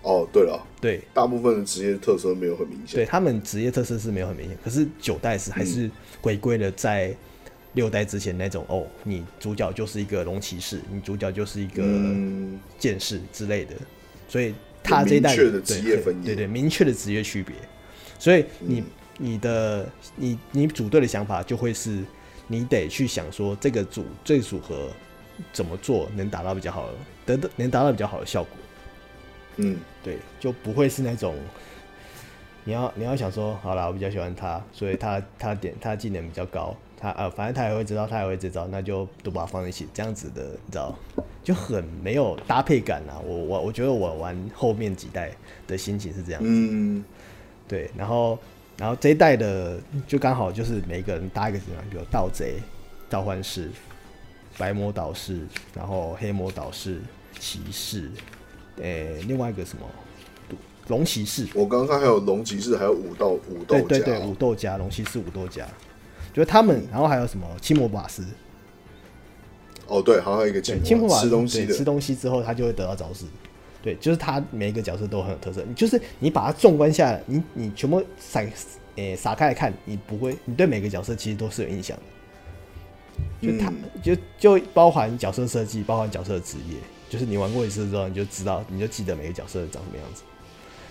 [0.01, 5.89] 哦，对了，对，大部分的职业特色没有很明显，对他们职业特色是没有很明显，可是九代是还是
[6.21, 7.15] 回归了在。
[7.73, 11.83] 六代之前那种哦，你主角就是一个龙骑士，你主角就是一个
[12.79, 13.86] 剑士之类的，嗯、
[14.27, 17.55] 所以他这一代的职业分对对，对明确的职业区别，
[18.17, 18.86] 所以你、嗯、
[19.19, 22.03] 你的你你组队的想法就会是，
[22.47, 24.89] 你得去想说这个组这个组合
[25.53, 26.89] 怎么做能达到比较好
[27.27, 28.51] 的，得能达到比较好的效果，
[29.57, 31.35] 嗯，对，就不会是那种
[32.63, 36.75] 你要你要想说，好啦，我比较喜欢他，所以他他点他技能比较高。
[36.99, 40.97] 他呃，反正他也会知道，他也会知道，那就都把它放在一起，这样子的，你知道，
[41.43, 43.21] 就很没有搭配感啊。
[43.23, 45.31] 我我我觉得我玩后面几代
[45.67, 47.05] 的心情是这样子，嗯，
[47.67, 47.87] 对。
[47.95, 48.39] 然后
[48.79, 52.55] 然后这一代的就刚好就是每个人搭一个怎么样，比如盗贼、
[53.07, 53.69] 召唤师、
[54.57, 55.41] 白魔导士，
[55.75, 56.99] 然后黑魔导士、
[57.37, 58.09] 骑士，
[58.77, 59.85] 诶、欸，另外一个什么
[60.87, 61.47] 龙骑士。
[61.53, 65.67] 我刚刚看还有龙骑士，还有武斗武斗对对对，武斗家龙骑士武斗家。
[66.33, 68.23] 就是他们，然后还有什么青魔法师？
[69.87, 73.25] 哦，对，还有一个青魔法师，吃东西，吃东西之后他就会得到招式。
[73.81, 75.63] 对，就是他每一个角色都很有特色。
[75.75, 78.45] 就是你把它纵观下来，你你全部撒
[78.95, 83.47] 诶撒开来看，你不会，你对每个角色其实都是有印象的。
[83.47, 86.75] 就他，嗯、就就包含角色设计，包含角色的职业。
[87.09, 90.23] 就是你玩过一次之后，你就知道，你就记得每个角色长什么样子。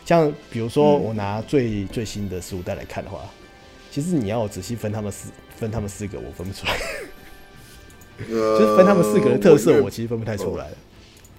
[0.04, 3.20] 像比如说，我拿最、嗯、最新的十五代来看的话。
[3.90, 6.76] 其实你要我仔细分他们四分他们四个，我分不出来。
[8.18, 10.70] 呃、就是分他们四个的特色，我其实分不太出来。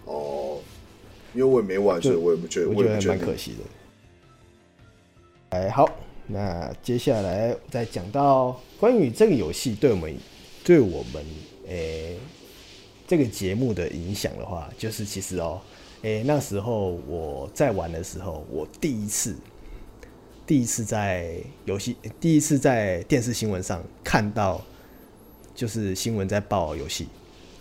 [0.06, 0.58] 哦，
[1.36, 3.58] 因为我也没玩，所以我也不觉得，我觉得还蛮可惜的。
[5.50, 5.88] 哎，好，
[6.26, 10.18] 那接下来再讲到关于这个游戏对我们
[10.64, 11.24] 对我们
[11.68, 12.18] 诶、欸、
[13.08, 15.60] 这个节目的影响的话，就是其实哦，
[16.02, 19.36] 诶、欸、那时候我在玩的时候，我第一次。
[20.46, 24.64] 第一次在游戏，第一次在电视新闻上看到，
[25.54, 27.10] 就是新闻在报游戏，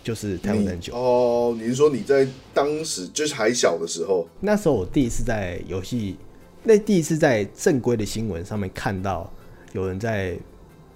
[0.05, 1.53] 就是《太空战九》哦。
[1.59, 4.25] 你是说你在当时就是还小的时候？
[4.39, 6.15] 那时候我第一次在游戏，
[6.63, 9.29] 那第一次在正规的新闻上面看到
[9.73, 10.37] 有人在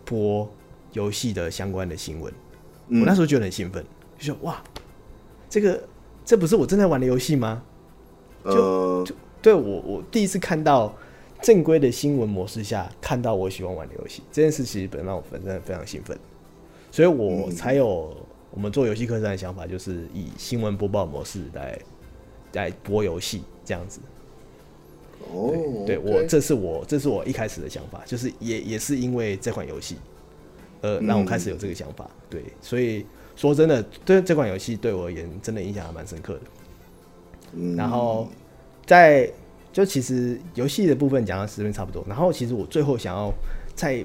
[0.06, 0.50] 播
[0.94, 2.34] 游戏的相关的新闻，
[2.88, 3.84] 嗯、我那时候觉得很兴奋，
[4.26, 4.64] 就说哇，
[5.50, 5.84] 这个
[6.24, 7.64] 这不是我正在玩的游戏吗？
[8.46, 10.94] 就、呃、就对我我第一次看到。
[11.42, 16.16] 正规的新闻模式下看到我喜欢玩的游戏，这件事其实本让我本身非常兴奋，
[16.92, 18.16] 所以我才有
[18.52, 21.80] 我们做游戏客栈的想法，就是以新闻播报模式来
[22.54, 24.00] 来播游戏这样子。
[25.34, 29.98] 哦，对，我这是我这是我一开始的想法，就是也也是因为这款游戏，
[30.82, 32.08] 呃，让我开始有这个想法。
[32.30, 33.04] 对，所以
[33.42, 37.76] 说真的，对这款游戏对我而言，真的影响还蛮深刻的。
[37.76, 38.28] 然后
[38.86, 39.32] 在。
[39.74, 43.32] 就其实游戏的部分讲到这边差不多，然后其实我最后想要
[43.74, 44.04] 再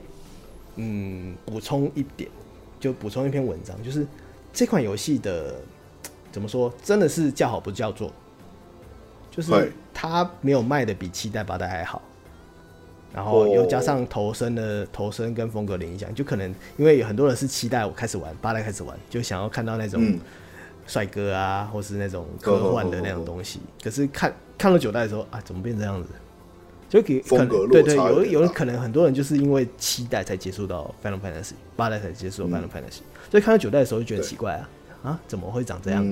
[0.76, 2.30] 嗯补充一点，
[2.78, 4.06] 就补充一篇文章，就是
[4.52, 5.56] 这款游戏的
[6.30, 8.12] 怎么说，真的是叫好不叫座，
[9.28, 12.00] 就是它没有卖的比七代八代还好，
[13.16, 20.00] 然后又加上头身的头身跟风格的影响，就可能因为有很多人是期待我开始玩，八代开始玩，就想要看到那种
[20.86, 24.32] 帅哥啊，或是那种科幻的那种东西，可是看。
[24.58, 26.08] 看了九代的时候啊，怎么变这样子？
[26.88, 33.00] 就给可能对对，有有可能很多人就是因为期待才接触到 Final Fantasy，八代才接触到 Final Fantasy，
[33.30, 34.68] 所以看到九代的时候就觉得奇怪啊
[35.02, 36.02] 啊，怎么会长这样？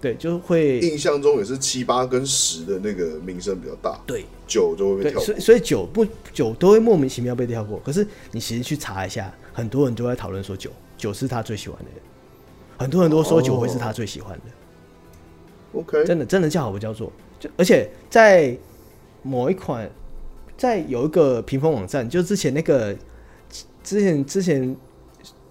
[0.00, 7.78] 对，就会印象中也是七八跟十的那个名声比较大，对，九就会被跳过，所以所以九不九都会莫名其妙被跳过。
[7.84, 11.90] 可是你其实去查一下，很多人都在讨论说九九是他最喜欢的，
[12.78, 14.44] 很多人都说九会是他最喜欢的。
[15.72, 15.84] Oh.
[15.84, 18.56] OK，真的真的叫好不叫座，就而且在
[19.22, 19.90] 某一款，
[20.56, 22.96] 在有一个评分网站，就之前那个
[23.84, 24.74] 之前之前。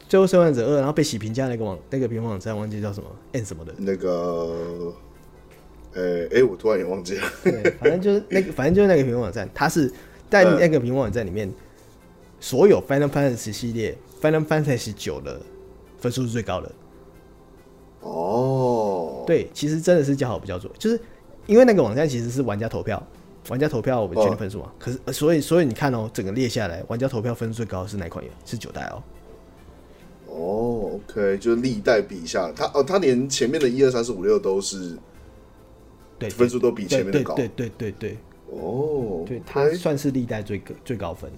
[0.10, 4.92] 最后生还者二，然后被洗评价那个网那个评分网站忘记叫什么 N 什么的，那个，
[5.94, 7.24] 呃、欸，哎、欸，我突然也忘记了。
[7.44, 9.88] 对，反正就是那个，反正就是那个评分网站，它是
[10.28, 11.54] 在那个评分网站里面，嗯、
[12.40, 15.40] 所有 Final Fantasy 系列 Final Fantasy 九的
[16.00, 16.72] 分数是最高的。
[18.02, 21.00] 哦，对，其实真的是叫好不叫座，就是
[21.46, 23.02] 因为那个网站其实是玩家投票，
[23.50, 24.66] 玩家投票我们决定分数嘛。
[24.66, 28.38] 哦、可是，所以，所以你看哦，整个列下来，玩家投票分数最高的是哪款游戏？
[28.52, 29.04] 是九代哦。
[30.30, 34.98] 哦，OK，就是历代比下，他哦，他连前面的一二三四五六都是，
[36.18, 38.18] 对，分数都比前面的高，对对对对，
[38.52, 41.32] 哦，对，他算是历代最高最高分，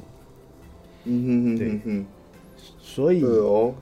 [1.05, 2.05] 嗯哼哼哼哼，
[2.79, 3.73] 所以哦，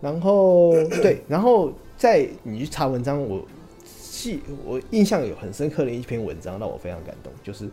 [0.00, 3.44] 然后对，然后在你去查文章，我
[3.84, 7.68] 记我印象有很深刻的一篇文章让我非常感动，就是。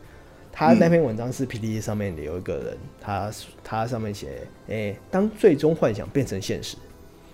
[0.56, 3.32] 他那篇文章是 PTT 上面有一个人，他
[3.64, 6.78] 他上面写，哎、欸，当最终幻想变成现实，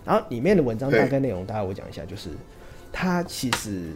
[0.05, 2.29] 然后里面的文章大概内容，大概我讲一下，就是
[2.93, 3.91] 他其实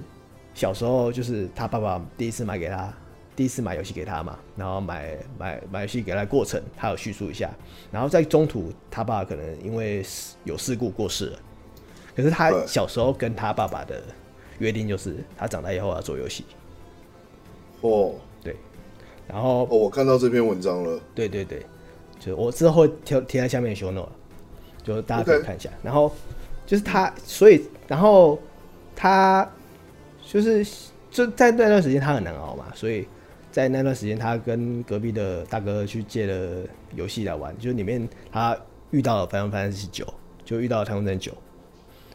[0.53, 2.93] 小时候就是他爸爸第一次买给他，
[3.33, 7.49] 第一次买游戏给他嘛，然后买买买游戏给他的过程，他有叙述一下，
[7.93, 10.03] 然后在中途他爸可能因为
[10.43, 11.39] 有事故过世了，
[12.13, 14.03] 可是他小时候跟他爸爸的
[14.59, 16.43] 约定就是，他长大以后要做游戏，
[17.79, 18.15] 哦。
[19.27, 20.99] 然后哦，我看到这篇文章了。
[21.15, 21.65] 对对对，
[22.19, 24.09] 就我之后会贴贴在下面 show note，
[24.83, 25.69] 就大家可以看一下。
[25.81, 26.11] 然后
[26.65, 28.37] 就是他，所以然后
[28.95, 29.49] 他
[30.21, 30.65] 就是
[31.09, 33.07] 就在那段时间他很难熬嘛，所以
[33.51, 36.63] 在那段时间他跟隔壁的大哥去借了
[36.95, 38.57] 游戏来玩，就是里面他
[38.91, 40.05] 遇到了《Final Fantasy 九》，
[40.45, 41.31] 就遇到了《太空战九》，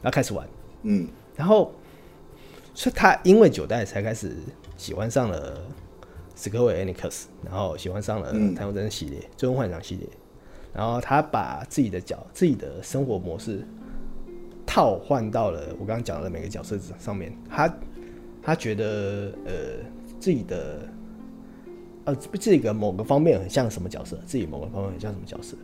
[0.03, 0.47] 然后开始玩。
[0.83, 1.73] 嗯，然后
[2.75, 4.37] 所以他因为九代才开始
[4.77, 5.61] 喜欢上了。
[6.41, 10.09] 史克威尔艾尼克斯，然后喜欢上了《太空战士》系列，嗯《最终幻想》系列，
[10.73, 13.67] 然后他把自己的角、自己的生活模式
[14.65, 17.37] 套换到了我刚刚讲的每个角色上面。
[17.51, 17.75] 他
[18.41, 19.53] 他觉得呃
[20.21, 20.89] 自己的
[22.05, 25.57] 呃这个某个方面很像什么角色，自己某个方面很像什么角色。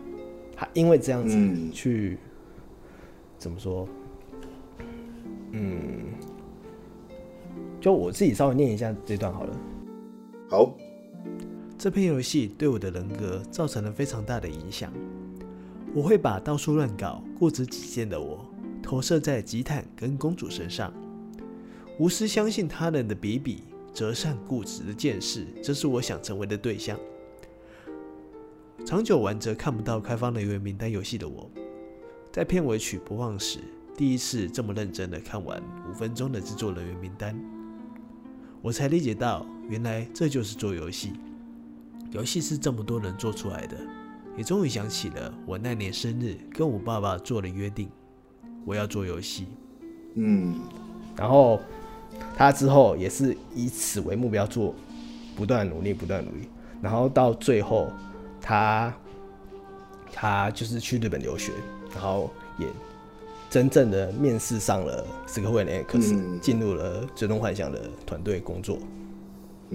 [0.57, 1.39] 他因为这样子
[1.73, 2.29] 去、嗯、
[3.39, 3.89] 怎么说？
[5.53, 6.07] 嗯，
[7.81, 9.57] 就我自己稍微念一下这段好了。
[10.55, 10.73] 好，
[11.77, 14.93] 这篇游戏对我的人格造成了非常大的影响。
[15.93, 18.47] 我会把到处乱搞、固执己见的我
[18.81, 20.95] 投射在吉坦跟公主身上，
[21.99, 26.97] 无私相信他人的比比，折善固执的见识，这是我想成为的对象。
[28.87, 31.51] 长久玩着看不到开放人员名单游戏的我，
[32.31, 33.59] 在片尾曲播放时，
[33.97, 37.37] 第一次这么认真的看完五分钟的制作人员名单，
[38.63, 39.45] 我才理解到。
[39.69, 41.13] 原来这就是做游戏，
[42.11, 43.77] 游戏是这么多人做出来的。
[44.37, 47.89] 也终于想起了我那年生日跟我爸爸做的约定，
[48.65, 49.47] 我要做游戏。
[50.15, 50.57] 嗯，
[51.17, 51.61] 然后
[52.37, 54.75] 他之后也是以此为目标做，
[55.37, 56.49] 不断努力，不断努力。
[56.83, 57.93] 然后到最后，
[58.41, 58.93] 他
[60.13, 61.53] 他就是去日本留学，
[61.93, 62.67] 然后也
[63.49, 68.79] 真正的面试上了史克威尔 X，进入了最终幻想的团队工作。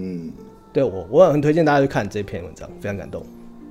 [0.01, 0.31] 嗯，
[0.71, 3.25] 对我我很推荐大家去看这篇文章，非常感动。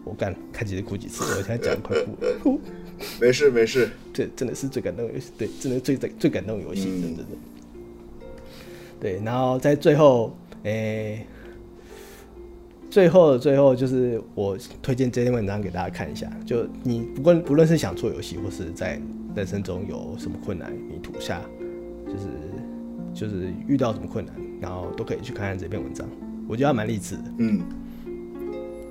[0.05, 2.61] 我干看几次哭几次，我现在讲快哭了。
[3.21, 7.23] 没 事没事，这真的是最感动的游戏，对，真的最最最感动的游戏，真的。
[8.99, 11.27] 对，然后在最后，诶、欸，
[12.91, 16.31] 最后的最后就是我推荐这篇文章给大家看一下。
[16.47, 18.99] 就你不论不论是想做游戏，或是在
[19.37, 21.43] 人生中有什么困难，你吐下，
[22.07, 22.29] 就是
[23.13, 24.35] 就是遇到什么困难。
[24.61, 26.07] 然后都可以去看看这篇文章，
[26.49, 27.23] 我觉得还蛮励志的。
[27.39, 27.63] 嗯，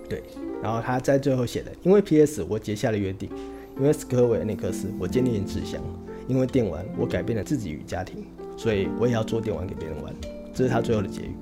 [0.09, 0.23] 对。
[0.61, 3.29] 然后他在最后写的，因为 PS 我结下了约定，
[3.77, 5.81] 因为斯科维尼克斯我建立了志向，
[6.27, 8.25] 因为电玩我改变了自己与家庭，
[8.57, 10.13] 所以我也要做电玩给别人玩。
[10.53, 11.35] 这是他最后的结语。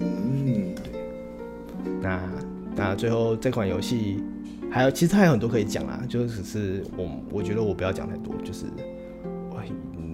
[0.00, 0.92] 嗯，对。
[2.02, 2.20] 那
[2.76, 4.22] 那最后这款游戏
[4.70, 8.66] 还有其实还有很多可以讲啊，就只是我我觉得我不要讲太多，就是。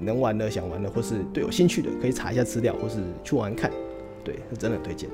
[0.03, 3.70] 能玩的、想玩的，或是对有兴趣的，可以查一下资料，或是去玩看。
[4.24, 5.09] 对，是真的推荐。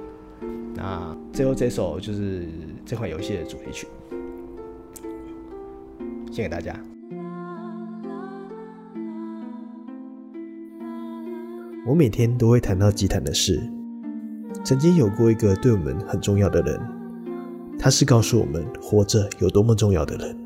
[0.74, 2.48] 那最后这首就是
[2.84, 3.86] 这款游戏的主题曲，
[6.30, 6.78] 献给大家。
[11.86, 13.62] 我每天都会谈到吉他的事。
[14.64, 16.80] 曾经有过一个对我们很重要的人，
[17.78, 20.36] 他是告诉我们活着有多么重要的人。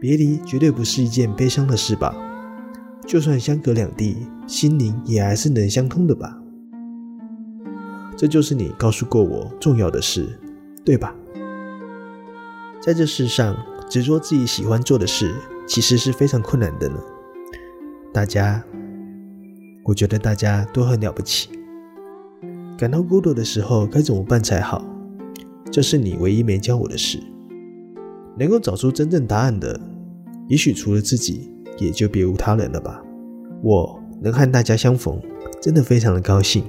[0.00, 2.14] 别离绝对不是一件悲伤的事吧？
[3.06, 6.38] 就算相隔两地，心灵也还是能相通的吧？
[8.16, 10.38] 这就是你告诉过我重要的事，
[10.84, 11.14] 对吧？
[12.80, 13.56] 在这世上，
[13.88, 15.34] 执着自己喜欢做的事，
[15.66, 16.96] 其实是非常困难的呢。
[18.12, 18.62] 大家，
[19.84, 21.50] 我觉得大家都很了不起。
[22.78, 24.84] 感到孤独的时候该怎么办才好？
[25.70, 27.22] 这是你唯一没教我的事。
[28.38, 29.78] 能够找出真正答案的，
[30.48, 33.02] 也许除了自己，也就别无他人了吧。
[33.62, 35.20] 我能和大家相逢，
[35.60, 36.64] 真的非常的高兴。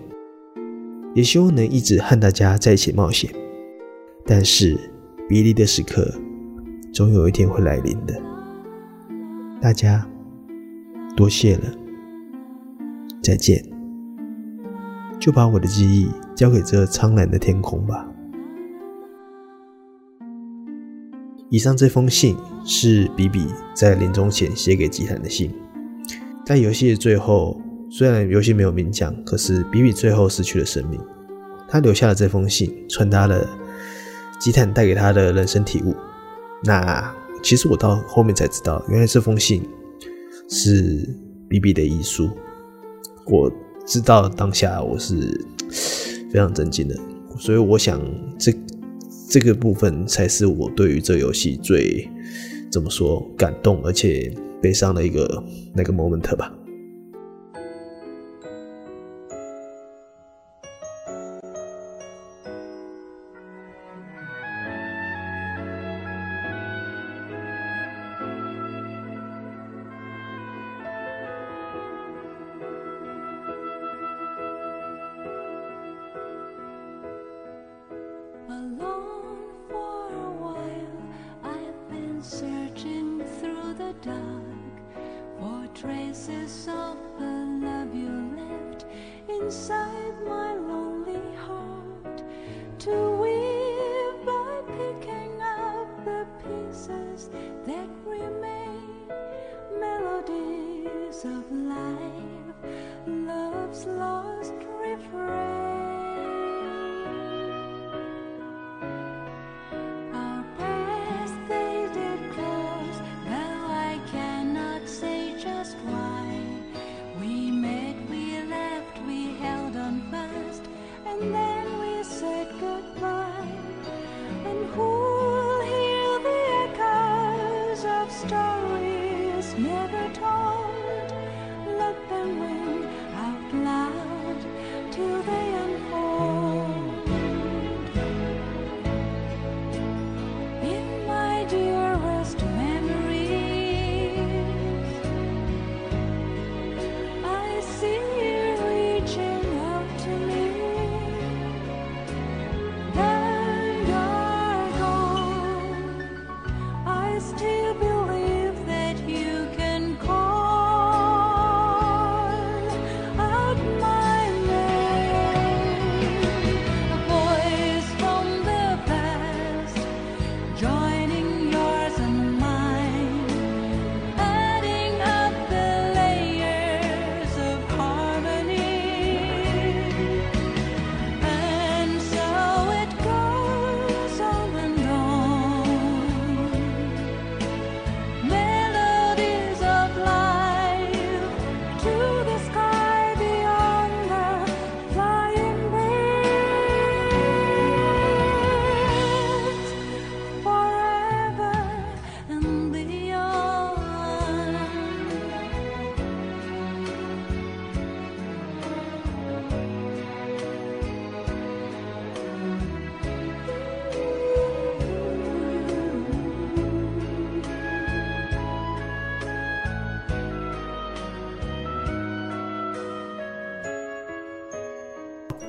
[1.14, 3.32] 也希望能一直和大家在一起冒险。
[4.26, 4.78] 但是
[5.28, 6.12] 别离的时刻，
[6.94, 8.20] 总有一天会来临的。
[9.62, 10.08] 大家
[11.16, 11.72] 多谢了，
[13.22, 13.64] 再见。
[15.20, 18.10] 就把我的记忆交给这苍蓝的天空吧。
[21.50, 22.36] 以上这封信
[22.66, 25.52] 是比比在临终前写给吉坦的信。
[26.46, 31.00] 在游戏的最后，虽然游戏没有明讲，可是比比最后失去了生命。
[31.68, 33.48] 他留下了这封信，传达了
[34.40, 35.96] 吉坦带给他的人生体悟。
[36.64, 39.68] 那其实我到后面才知道，原来这封信
[40.50, 41.08] 是
[41.50, 42.30] 比比的遗书。
[43.26, 43.52] 我。
[43.86, 45.46] 知道当下我是
[46.32, 46.96] 非常震惊的，
[47.38, 48.02] 所以我想
[48.40, 48.54] 这
[49.30, 52.10] 这个部分才是我对于这游戏最
[52.74, 55.44] 怎么说感动而且悲伤的一个
[55.76, 56.52] 那个 moment 吧。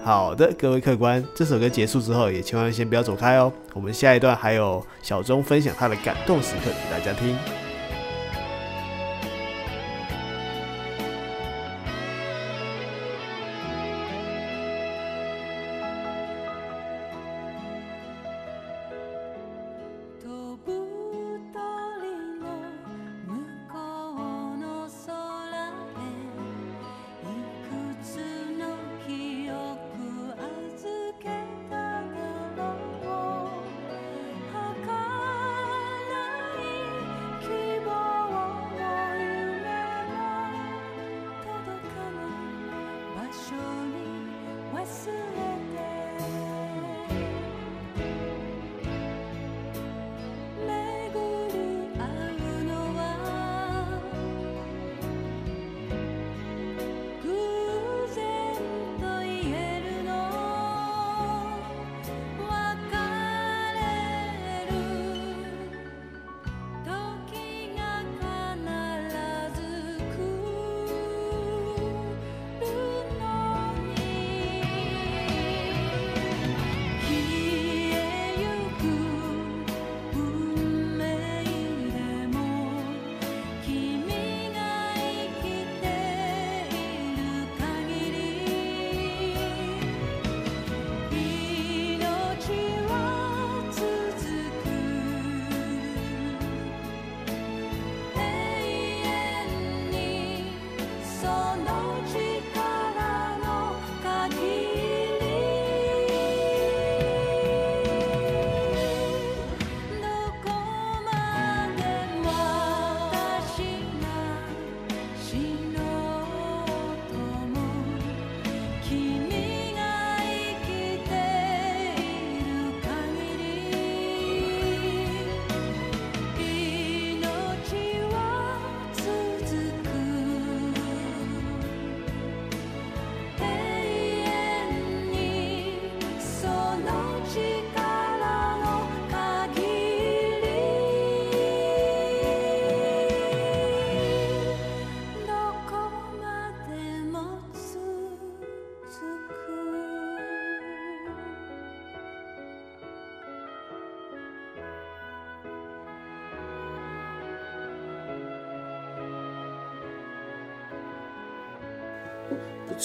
[0.04, 3.50] 好的，各位客官，这首歌结束之后，也千万先不要走开哦。
[3.72, 7.34] 我们下一段还有小钟分享他的感动时刻给大家听。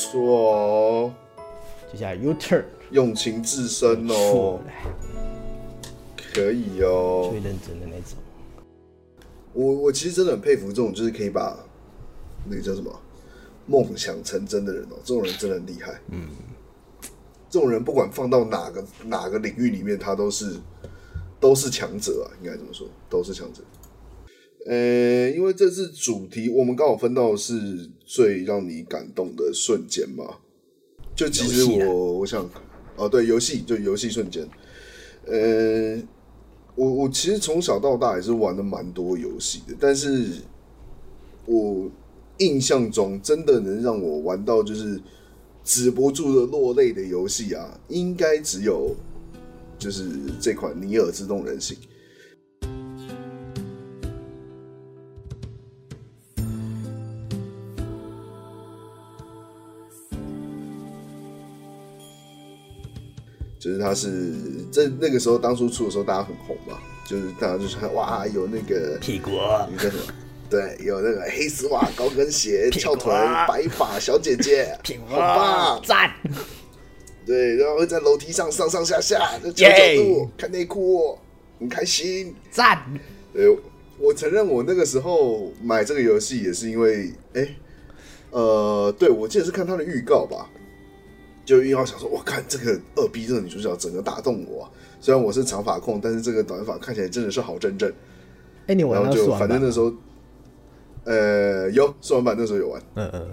[0.09, 1.13] 不错哦，
[1.91, 4.59] 接下来 U turn 用情至深哦，
[6.33, 8.17] 可以哦，最认真的那种。
[9.53, 11.55] 我我其实真的很佩服这种，就是可以把
[12.49, 12.91] 那个叫什么
[13.67, 15.99] 梦想成真的人哦，这种人真的很厉害。
[16.09, 16.29] 嗯，
[17.47, 20.57] 这种人不管放到哪个哪个领域里面，他都是
[21.39, 23.61] 都是强者啊，应该这么说，都是强者。
[24.69, 30.23] 呃、欸，因为这次主题，我们刚好分到的是最让你感动的瞬间嘛。
[31.15, 31.87] 就其实我、啊、
[32.19, 32.47] 我想，
[32.95, 34.47] 哦，对，游戏就游戏瞬间。
[35.25, 36.07] 呃、欸，
[36.75, 40.33] 我我其实从小到大也是玩的蛮多游戏的，但是
[41.47, 41.89] 我
[42.37, 45.01] 印象中真的能让我玩到就是
[45.63, 48.95] 止不住的落泪的游戏啊，应该只有
[49.79, 51.75] 就是这款《尼尔：自动人形》。
[63.79, 64.33] 就是他是
[64.71, 66.77] 在那个时候当初出的时候，大家很红嘛，
[67.07, 69.31] 就是大家就是哇，有那个屁股，
[69.71, 70.03] 你叫什么？
[70.49, 73.15] 对，有那个黑丝袜、高跟鞋、翘臀、
[73.47, 74.75] 白发小姐姐，
[75.07, 76.11] 好棒，赞。
[77.25, 81.17] 对，然后会在楼梯上上上下下就角度看内裤，
[81.59, 82.83] 很开心，赞。
[83.31, 83.47] 对，
[83.99, 87.55] 我承认我那个时候买这个游戏也是因为，哎、欸，
[88.31, 90.49] 呃，对，我记得是看他的预告吧。
[91.49, 94.69] 就因为想说，我看这个二逼这个女主角整个打动我、啊，
[95.01, 97.89] 虽然我是长发控，但是这个短发看起来真的是好真正。
[97.89, 97.95] 哎、
[98.67, 99.91] 欸，你玩到就反正那时候，
[101.05, 103.27] 呃，有试玩版那时候有玩，嗯嗯，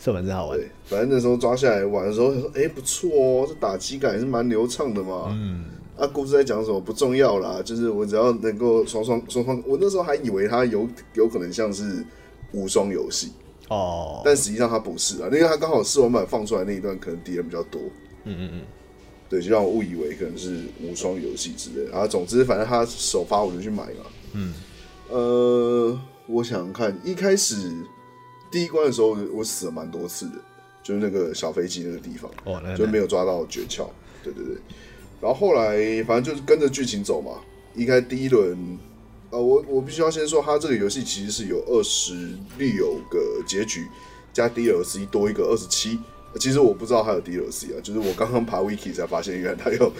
[0.00, 0.58] 试玩真好玩。
[0.58, 5.28] 对，反正那时候抓下来玩的时候，说，哎、欸，不错哦，这打击感也是蛮流畅的嘛。
[5.30, 12.04] 嗯，啊，故事在讲什么不重要啦，就是我只要能够双双双双，我那时候还以为它有有可能像是
[12.50, 13.30] 无双游戏。
[13.72, 17.80] 哦，但实际上它不是啊，因为它刚好试玩版放出来那一段可能敌人比较多，
[18.24, 18.62] 嗯嗯嗯，
[19.30, 21.90] 对，就让我误以为可能是无双游戏之类的。
[21.92, 24.04] 然后总之，反正他首发我就去买嘛，
[24.34, 24.52] 嗯，
[25.08, 27.72] 呃，我想想看，一开始
[28.50, 30.34] 第一关的时候我死了蛮多次的，
[30.82, 33.86] 就是那个小飞机那个地方，哦，就没有抓到诀窍，
[34.22, 34.56] 对对对。
[35.20, 37.40] 然后后来反正就是跟着剧情走嘛，
[37.74, 38.78] 一开第一轮。
[39.32, 42.12] 呃，我我必须要先说，它这个游戏其实是有二十
[42.58, 43.88] 六个结局，
[44.30, 45.98] 加 DLC 多一个二十七。
[46.38, 49.92] 其实我不知道它有 DLC 啊，就是我刚刚爬 Wiki 才发现，原来它有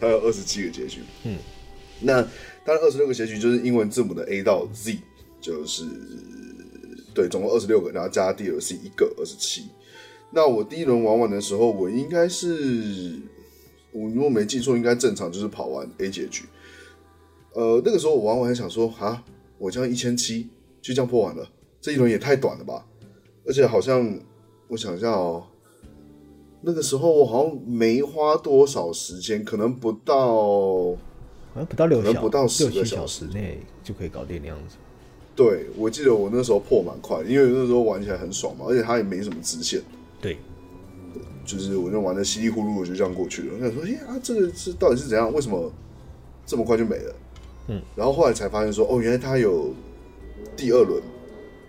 [0.00, 1.00] 它有二十七个结局。
[1.24, 1.38] 嗯，
[2.00, 2.20] 那
[2.64, 4.98] 它的二十六个结局就是英文字母的 A 到 Z，
[5.40, 5.84] 就是
[7.14, 9.66] 对，总共二十六个，然后加 DLC 一个二十七。
[10.32, 13.20] 那我第一轮玩完的时候，我应该是
[13.92, 16.44] 我如果没记错，应该正常就是跑完 A 结局。
[17.52, 19.24] 呃，那个时候我玩完还想说啊，
[19.58, 20.48] 我这样一千七
[20.80, 21.48] 就这样破完了，
[21.80, 22.86] 这一轮也太短了吧！
[23.46, 24.18] 而且好像
[24.68, 25.44] 我想一下哦，
[26.60, 30.16] 那个时候我好像没花多少时间，可能不到，
[31.52, 34.76] 好像不到六，可能不到十个小时内就可以搞定那样子。
[35.34, 39.80] 对，我记得我那时候破蛮快，因为那时候玩起来很爽嘛，而且它也没什么支线。
[40.20, 40.36] 对，
[41.46, 43.54] 就是我就玩的稀里糊涂的就这样过去了。
[43.54, 45.32] 我想说，哎呀，这个是到底是怎样？
[45.32, 45.72] 为什么
[46.44, 47.14] 这么快就没了？
[47.68, 49.74] 嗯，然后后来才发现说，哦，原来他有
[50.56, 51.00] 第二轮，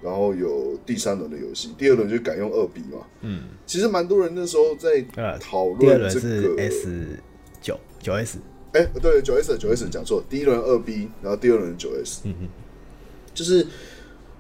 [0.02, 1.74] 然后有第三轮的游戏。
[1.78, 3.06] 第二轮就改用二 B 嘛。
[3.22, 5.02] 嗯，其实蛮多人那时候在
[5.40, 6.20] 讨论这个。
[6.20, 7.20] 是 S
[7.62, 8.40] 九九 S。
[8.74, 12.22] 哎，对，九 S 九 S 讲错，第一轮二 B，然后第二轮九 S。
[12.24, 12.48] 嗯嗯，
[13.34, 13.68] 就是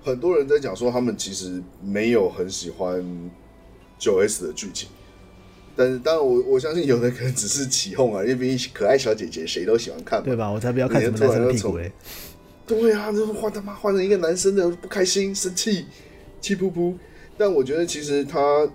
[0.04, 3.30] 很多人在讲说，他们其实没有很喜欢
[3.99, 4.89] 九 S 的剧情。
[5.76, 10.51] 但是，当然，我我相信有的可能只是起哄啊，因为毕竟可爱小姐姐谁都喜欢看，对吧？
[10.51, 11.91] 我才不要看什么男生屁股嘞！
[12.67, 15.86] 对啊，这换他妈换成一个男生的不开心、生气、
[16.39, 16.93] 气噗噗。
[17.38, 18.69] 但我觉得其实他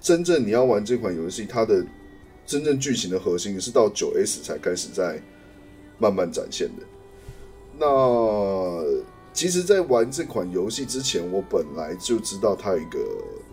[0.00, 1.84] 真正你要玩这款游戏，它的
[2.44, 5.22] 真正剧情的核心是到九 S 才开始在
[5.98, 6.82] 慢慢展现的。
[7.78, 7.86] 那
[9.32, 12.98] 其实，在玩这款游戏之前，我本来就知道它有一个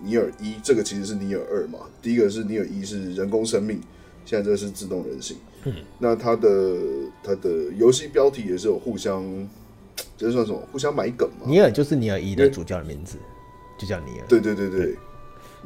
[0.02, 1.80] 尼尔一，这个其实是尼尔二嘛。
[2.02, 3.80] 第一个是尼尔一是人工生命，
[4.26, 5.38] 现在这个是自动人形。
[5.66, 6.78] 嗯，那它的
[7.24, 9.24] 它的游戏标题也是有互相，
[10.18, 10.62] 这算什么？
[10.72, 11.46] 互相买梗嘛。
[11.46, 13.18] 尼尔就是尼尔一的主角的名字，
[13.78, 14.26] 就叫尼尔。
[14.28, 14.80] 对对对对。
[14.80, 14.96] 对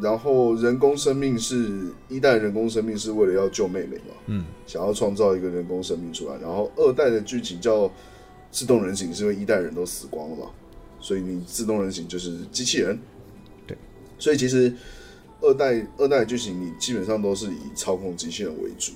[0.01, 1.71] 然后人工生命是
[2.09, 6.35] 一代人工生命是为了要救妹妹嘛，嗯，想要创造一个人工生命出来。
[6.41, 7.87] 然后二代的剧情叫
[8.49, 10.47] 自动人形，是因为一代人都死光了嘛，
[10.99, 12.97] 所以你自动人形就是机器人。
[14.23, 14.73] 对，所以其实
[15.41, 18.93] 二代二代的剧情你基本上都是以操控机器人为主。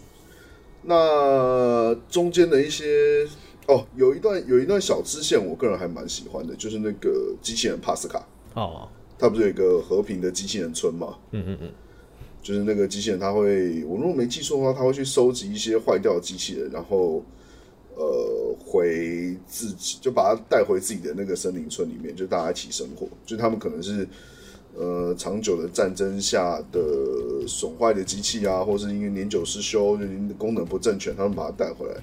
[0.83, 3.27] 那中间的一些
[3.67, 8.87] 哦，有一段有一段小支线，我个人还蛮喜欢的，就是那个机器人帕斯卡哦。
[9.19, 11.17] 它不是有一个和平的机器人村吗？
[11.31, 11.71] 嗯嗯嗯，
[12.41, 17.25] 就是那个机器人，他会，我如果没记错的话，他会去收集一些坏掉的机器人，然后
[17.95, 23.07] 呃，回自己就把它带回自己的那个森林村里面，就大家一起生活。
[23.25, 24.07] 就他们可能是
[24.77, 30.05] 呃长久的战争下的损坏的机器啊，或是因为年久失修，就
[30.37, 31.95] 功能不正全，他们把它带回来。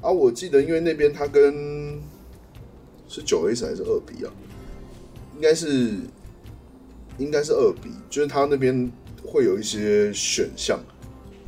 [0.00, 2.00] 啊，我记得因为那边它跟
[3.08, 4.32] 是九 S 还是二 B 啊？
[5.36, 5.94] 应该是。
[7.18, 8.88] 应该是二 B，就是他那边
[9.26, 10.78] 会有一些选项，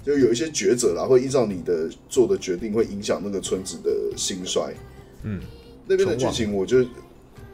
[0.04, 4.74] 就有一些抉择啦，会依照你的做的决定，会影响那个村子的兴衰。
[5.22, 5.40] 嗯，
[5.86, 6.84] 那边的剧情我就，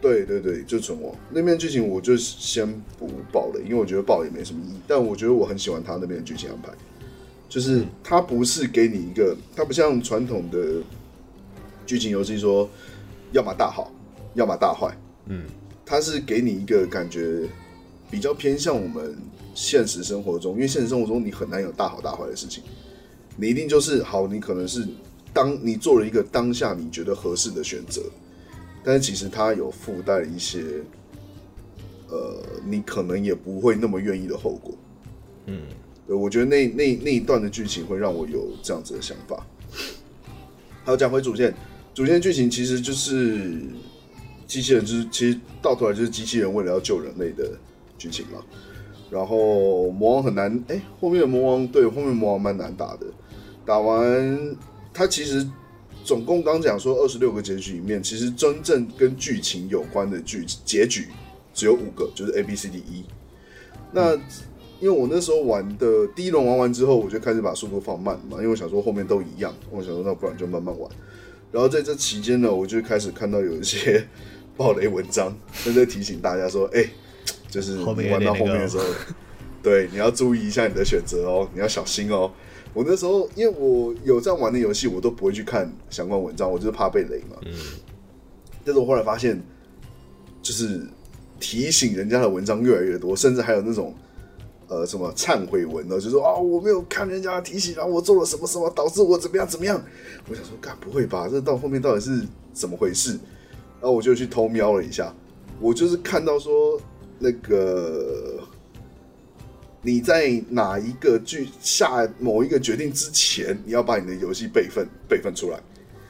[0.00, 1.14] 对对对，就存亡。
[1.30, 2.66] 那边剧情我就先
[2.98, 4.76] 不爆了，因为我觉得爆也没什么意义。
[4.86, 6.70] 但我觉得我很喜欢他那边的剧情安排，
[7.48, 10.82] 就是他不是给你一个，他不像传统的
[11.86, 12.68] 剧情游戏说，
[13.32, 13.92] 要么大好，
[14.34, 14.96] 要么大坏。
[15.26, 15.44] 嗯，
[15.84, 17.48] 他是给你一个感觉。
[18.08, 19.16] 比较偏向我们
[19.52, 22.62] 现实生活中，因为现实生活中你很难有大好大坏的事情，
[23.36, 24.86] 你一定就是好，你可能是
[25.32, 28.00] 当你做了一个当下你觉得合适的选择，
[28.86, 30.62] 但是其实它有附带一些，
[32.08, 34.72] 呃，你可能也不会那么愿意的后果。
[35.46, 35.62] 嗯，
[36.06, 39.44] 对，我觉得那那那一段的剧情会让我有这样子的想法。
[40.84, 41.52] 好，讲回主线，
[41.92, 43.60] 主线剧情其实就是
[44.46, 47.58] 机器人，就是其实到头来就是机器人为了要救人类的。
[47.98, 48.44] 剧情嘛，
[49.10, 53.06] 然后魔王很难，哎、欸，后面的魔王对，后面魔王蛮难打的。
[53.64, 54.54] 打完，
[54.92, 55.48] 他其实
[56.06, 61.08] 总共刚讲说二十六个结局里面，其实真正跟剧情有关的剧结局
[61.52, 63.04] 只有五个，就是 A B C D E。
[63.90, 64.22] 那、嗯、
[64.80, 70.88] 因为我那时候玩的第一轮玩完之后，我就开始把速度放慢嘛，因为我想说后面都一样，我想说那不然就慢慢玩。
[71.50, 74.06] 然后在这期间呢，我就开始看到有一些
[74.56, 76.90] 暴雷文章，在这提醒大家说，哎、欸。
[77.48, 78.84] 就是你玩到后面的时候，
[79.62, 82.30] 对，你要注意一下你的选择哦，你要小心哦。
[82.76, 87.38] 我那时候因为我有这样玩的游戏，我都不会去看相关文章，我就是怕被雷嘛。
[87.46, 87.54] 嗯。
[88.62, 89.42] 但是我后来发现，
[90.42, 90.86] 就是
[91.40, 93.94] 提醒人家的文章越来越多，甚至还有那种
[94.68, 99.82] 呃什么忏悔文呢，就是说啊、哦，我没有看人家的提醒，然后我做了什么什么，导致我怎么样怎么样。
[100.28, 101.26] 我想说，干不会吧？
[101.30, 102.22] 这到后面到底是
[102.52, 103.12] 怎么回事？
[103.80, 105.14] 然后我就去偷瞄了一下，
[105.60, 106.78] 我就是看到说。
[107.18, 108.35] 那个
[109.86, 115.60] 你在哪一个剧下某一个决定之前，你要把你的游戏备份备份出来。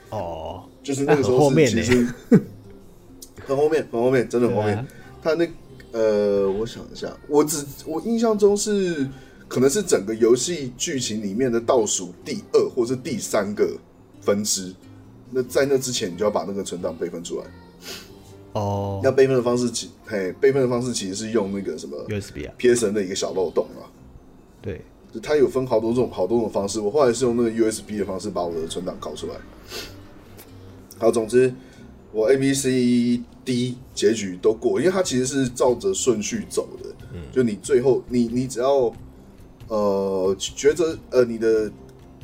[0.08, 2.06] 哦，就是那个时候是其实
[3.44, 4.86] 很后面， 很后面，真的很后面。
[5.22, 5.46] 他那
[5.92, 9.06] 呃，我想一下，我只我印象中是
[9.46, 13.76] 可能是整个游戏剧情里面的倒数第二或是第三个
[14.22, 14.74] 分支。
[15.30, 17.44] 那在那之前，你就要把那个存档备份出来。
[18.56, 23.84] 哦，那备份的方式其嘿，备份的方式其实是用那个什么 USB 啊，PSN 的一个小漏洞啊。
[24.62, 24.80] 对，
[25.12, 26.80] 就它有分好多种、好多种方式。
[26.80, 29.34] 我后来是用那个 USB 的方式把我的存档搞出来。
[30.98, 31.52] 好，总之
[32.12, 36.88] 我 A、B、C、D 结局都过，因为它其实是照着顺序走的。
[37.12, 38.90] 嗯，就你最后你你只要
[39.68, 41.70] 呃觉得呃你的。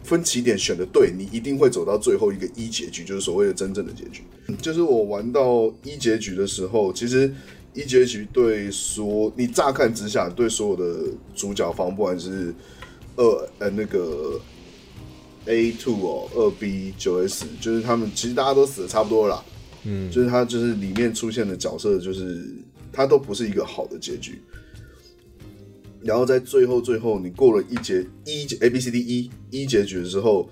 [0.03, 4.23] 分起点选的对，你一定会走到最后一个一结局，就是所谓的真正的结局。
[4.61, 7.33] 就是我玩到一结局的时候，其实
[7.73, 12.53] 一结局对所你乍看之下对所有的主角方，不管是
[13.17, 14.41] 二呃那个
[15.47, 19.45] A two 哦，二 B 九 S，就是他们其实大家都死的差不多了啦。
[19.85, 22.45] 嗯，就是他就是里面出现的角色，就是
[22.93, 24.41] 他都不是一个好的结局。
[26.05, 30.49] 然后在最后最后，你过了一节一 A B C D E 一结局的时候，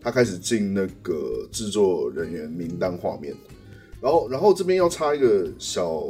[0.00, 3.34] 他开始进那个制作人员名单画面。
[4.00, 6.04] 然后，然后这边要插一个小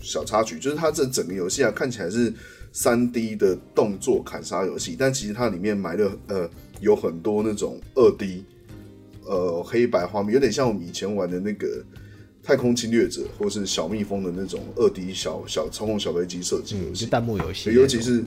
[0.00, 2.32] 小插曲，就是它这整个游戏啊看起来是
[2.72, 6.48] 三 D 的动作砍杀游戏，但其实它里面埋了呃
[6.80, 8.44] 有很多那种二 D
[9.26, 11.84] 呃黑白画面，有点像我们以前玩的那个
[12.44, 18.22] 太空侵略者或是小蜜蜂的那种二 D 小小操控小飞机射击游戏，弹幕游戏，尤其是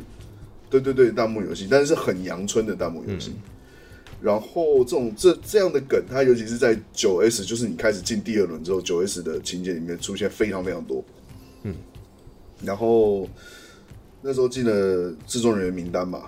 [0.69, 3.31] 对对对弹幕游戏，但是很阳春的弹幕游戏。
[3.35, 3.41] 嗯
[4.19, 11.05] 然后这种这这样的梗，它尤其是在九 S，就是你开始进第二轮之后，九 S 的情节里面出现非常非常多。
[11.61, 11.75] 嗯，
[12.63, 13.29] 然后
[14.23, 16.23] 那时候进了制作人员名单嘛，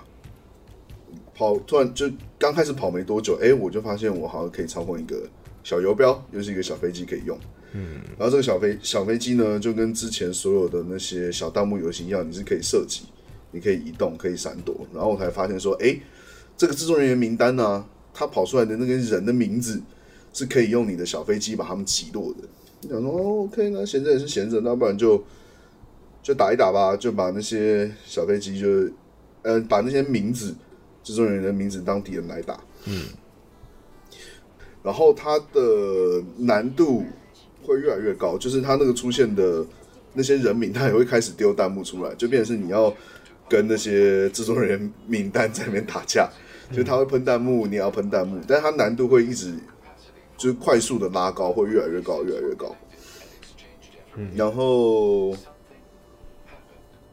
[1.34, 5.28] 跑突然就刚开始跑没多久，哎，我就发现我好像可以操控一个
[5.64, 7.36] 小游标，又是一个小飞机可以用。
[7.72, 13.02] 嗯，然后这个小飞小飞机呢，就跟之前所有的那些小弹幕游戏一样，你是可以射击，
[13.52, 14.86] 你可以移动，可以闪躲。
[14.92, 15.98] 然后我才发现说，哎。
[16.56, 19.80] 这个制作人员名单呢、啊，他跑出来的那个人的名字
[20.30, 22.46] 是可以用你的小飞机把他们击落的。
[22.82, 25.24] 你想说哦，OK，那闲着也是闲着，那不然就
[26.22, 28.92] 就打一打吧，就把那些小飞机就
[29.40, 30.54] 呃把那些名字
[31.02, 32.60] 制作人员的名字当敌人来打。
[32.84, 33.06] 嗯。
[34.82, 37.04] 然后它的难度
[37.62, 39.64] 会越来越高，就是他那个出现的
[40.14, 42.94] 那些人名，他也会开始丢弹幕出来，就变成是你要
[43.48, 46.30] 跟那些制作人员名单在那边打架。
[46.72, 49.52] 就他会喷弹幕，你也要喷弹幕，但是它难度会一直
[50.36, 52.76] 就是快速的拉高，会越来越高，越来越高。
[54.36, 55.30] 然后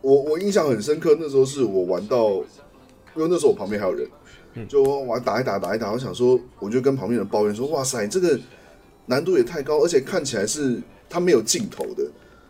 [0.01, 2.33] 我我印象很深刻，那时候是我玩到，
[3.15, 4.07] 因为那时候我旁边还有人，
[4.67, 8.39] 就玩打一打打一打，我想说，我就跟旁边人抱怨说：“哇塞，这个
[9.07, 10.79] 难度也太高，而且看起来是
[11.09, 12.07] 它没有尽头的。”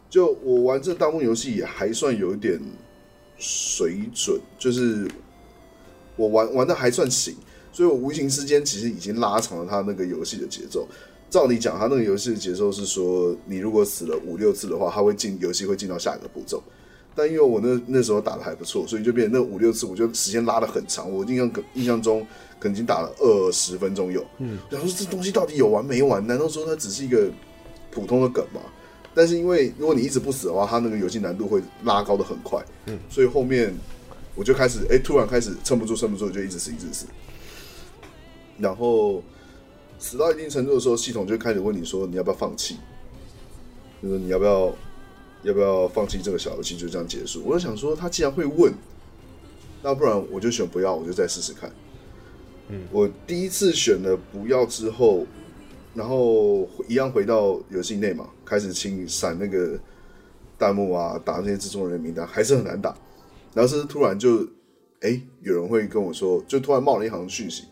[0.09, 2.59] 就我玩这弹幕游戏也还算有一点
[3.37, 5.07] 水准，就是。
[6.19, 7.35] 我玩玩的还算行，
[7.71, 10.87] 所以我无形之间其实已经拉长了他那个游戏的节奏。
[11.29, 16.63] 照理讲，他那个游戏的节奏是说，你如果死了五六次的话，他会进游戏会进到下一个步骤。
[17.13, 21.07] 但因为我那那时候打的还不错，所以就变成那五六次，我就时间拉得很长。
[21.07, 22.25] 我印象印象中
[22.59, 24.25] 可能已经打了二十分钟有。
[24.39, 26.25] 嗯，然后说这东西到底有完没完？
[26.25, 27.31] 难道说它只是一个
[27.91, 28.61] 普通的梗吗？
[29.13, 32.63] 但是因为如果你一直不死的话，它那个游戏难度会拉高的很快。
[32.85, 33.73] 嗯，所以后面。
[34.39, 37.07] 我就开始哎、欸，突然开始撑不住，撑不住，就一直死，一直死。
[38.59, 39.23] 然后
[39.97, 42.77] 死到一定程度的时候，系统就开始问你说：“你要不要放弃？”
[43.99, 44.71] 就是你要不要
[45.41, 46.77] 要不要放弃这个小游戏？
[46.77, 47.41] 就这样结束。
[47.43, 48.71] 我就想说，他既然会问，
[49.81, 51.71] 那不然我就选不要，我就再试试看。
[52.91, 55.25] 我第一次选了不要之后，
[55.93, 59.79] 然后一样回到游戏内嘛，开始清闪那个
[60.57, 62.95] 弹幕啊，打那些制作人的名单，还是很难打。
[63.53, 64.45] 然后是突然就，
[64.99, 67.63] 哎，有人会跟我说，就突然冒了一行讯息，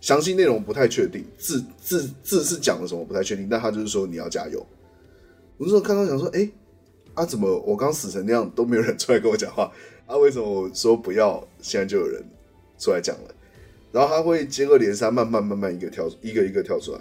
[0.00, 4.58] 详细内容不太确定，字字字是讲了什么不太确定，但他就是说你要加油。
[5.58, 6.50] 我那时候看到想说，哎，
[7.14, 9.70] 啊怎么我刚死成那样都没有人出来跟我讲话？
[10.06, 12.24] 啊为什么我说不要，现在就有人
[12.78, 13.34] 出来讲了？
[13.96, 17.00] 然后他会接二连三，慢慢慢慢一个跳，一个一个跳出来。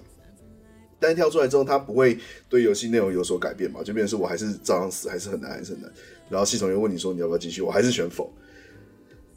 [0.98, 2.18] 但跳出来之后，他不会
[2.48, 3.84] 对游戏内容有所改变嘛？
[3.84, 5.92] 就变成是我还是照样死，还是很难，还是很难。
[6.30, 8.32] 然后系统又问你说你要不要继续，我还是选否。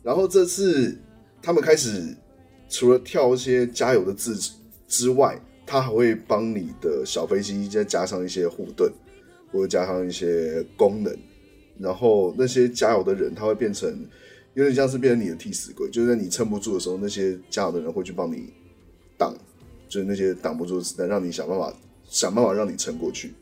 [0.05, 0.97] 然后这次
[1.43, 2.17] 他们开始
[2.69, 4.39] 除了跳一些加油的字
[4.87, 5.37] 之外，
[5.67, 8.89] 他还会帮你的小飞机再加上一些护盾，
[9.51, 11.13] 或者加上一些功能。
[11.77, 14.07] 然后那些加油的人，他会变成
[14.59, 18.53] 有点像是变成你的替死鬼，就是在你撑不住的时候，那些加油的人会去帮你
[19.17, 19.35] 挡，
[19.89, 21.73] 就是那些挡不住的子弹，让你想办法
[22.09, 23.33] 想办法让你撑过去。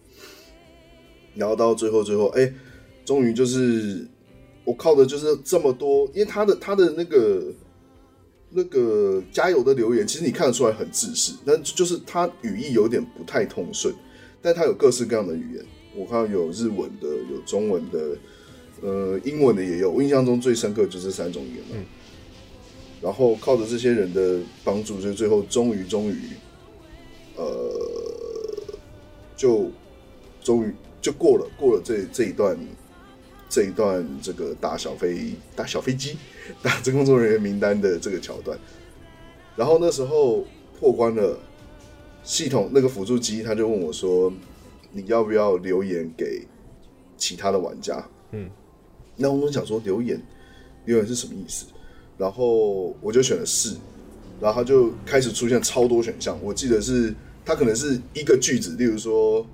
[1.34, 2.52] 然后到最后最后，哎。
[3.06, 4.04] 终于就是
[4.64, 7.54] 我靠的，就是这么多，因为他的他的那个
[8.50, 13.94] 那个加油的留言，其实你看得出来很自私，但就是他语义有点不太通顺，
[14.42, 15.64] 但他有各式各样的语言，
[15.94, 18.18] 我看到有日文的，有中文的，
[18.86, 19.90] 呃，英文的也有。
[19.90, 21.74] 我印象中最深刻就是这三种语言了。
[21.74, 21.84] 嗯。
[23.02, 26.20] 然后靠着这些人的帮助，就最后终于终于，
[27.34, 27.44] 呃，
[29.36, 29.70] 就
[30.40, 30.72] 终于
[31.02, 32.56] 就过了过了这这一段。
[33.48, 36.18] 这一段这个打小飞打小飞机
[36.64, 38.58] 打这工作人员名单的这个桥段，
[39.54, 40.44] 然后那时候
[40.78, 41.38] 破关了，
[42.24, 44.32] 系统那个辅助机他就问我说
[44.90, 46.44] ：“你要不要留言给
[47.16, 48.50] 其他的玩家？”嗯，
[49.16, 50.20] 那我们想说留言
[50.84, 51.66] 留言是什么意思？
[52.18, 53.76] 然后我就选了是，
[54.40, 56.38] 然后他就开始出现超多选项。
[56.42, 57.14] 我记得是
[57.44, 59.46] 它可能是一个句子，例如说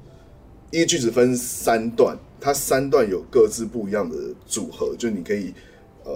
[0.70, 2.16] 一个句子分三段。
[2.44, 5.54] 它三段有各自不一样的组合，就你可以
[6.02, 6.12] 呃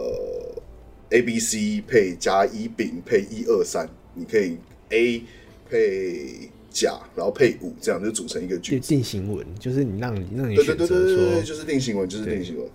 [1.10, 4.56] A B C 配加一丙配一二三，你可以
[4.88, 5.22] A
[5.70, 8.88] 配甲，然后配五，这样就组成一个句子。
[8.88, 12.68] 定型文就是你让你让你对对对对对对，就是定型文，就是定型文。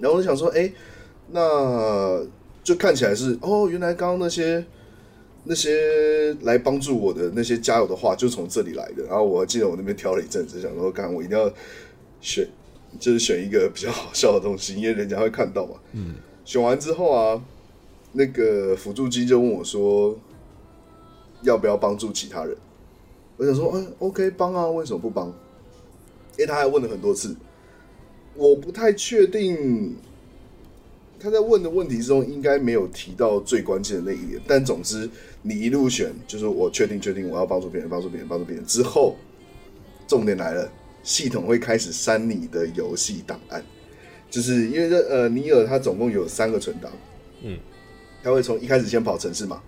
[0.00, 0.72] 然后我就想说，哎，
[1.28, 2.24] 那
[2.64, 4.64] 就看起来是哦，原来刚刚那些
[5.44, 9.04] 那些来帮助我的那些加油的话，就从这里来的。
[9.04, 11.50] 然后我还记得我那边挑了一阵子，想说，刚我一定要
[12.20, 12.48] 选，
[12.98, 15.76] 就是选一个比较好笑的东西，因为人家会看到嘛。
[15.92, 16.14] 嗯。
[16.44, 17.42] 选完之后啊，
[18.12, 20.18] 那个辅助机就问我说，
[21.42, 22.56] 要不要帮助其他人？
[23.36, 25.28] 我想说，嗯，OK，帮啊，为什么不帮？
[25.28, 27.36] 因为他还问了很多次。
[28.34, 29.96] 我不太确定
[31.18, 35.08] 他在问的问题之中应该没有提到最关键的那一点，但总之
[35.42, 39.16] 你一路选，就是我确定确定我要帮助别人，帮助别人，帮助别人之后，
[40.06, 40.72] 重点来了，
[41.02, 43.62] 系统会开始删你的游戏档案，
[44.30, 46.90] 就是因为这呃尼尔他总共有三个存档，
[47.42, 47.58] 嗯，
[48.22, 49.60] 他会从一开始先跑城市嘛，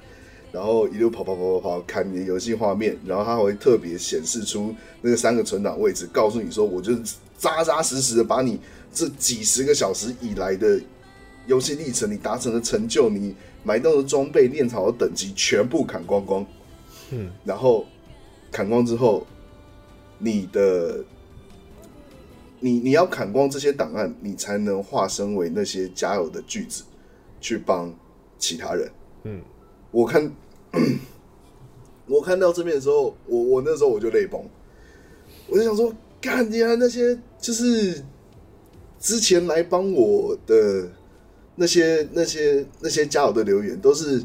[0.52, 7.16] 然后一路跑跑跑跑跑看你的游戏画面，然后他会特别显示出那个三个存档位置，告诉你说我就是。
[7.42, 8.60] 扎扎实实的把你
[8.94, 10.80] 这几十个小时以来的
[11.48, 13.34] 游戏历程，你达成的成就，你
[13.64, 16.46] 买到的装备、练草的等级，全部砍光光。
[17.10, 17.84] 嗯，然后
[18.52, 19.26] 砍光之后，
[20.18, 21.04] 你的
[22.60, 26.84] 你你要砍光这些档案，你才能化身为那些加油的句子，
[27.40, 27.92] 去帮
[28.38, 28.88] 其他人。
[29.24, 29.42] 嗯，
[29.90, 30.32] 我看
[32.06, 34.40] 我看到这边的时候，我我那时候我就泪崩，
[35.48, 35.92] 我就想说。
[36.24, 38.02] 看，你看那些就是
[39.00, 40.88] 之前来帮我的
[41.56, 44.22] 那些、那些、那些加油的留言，都是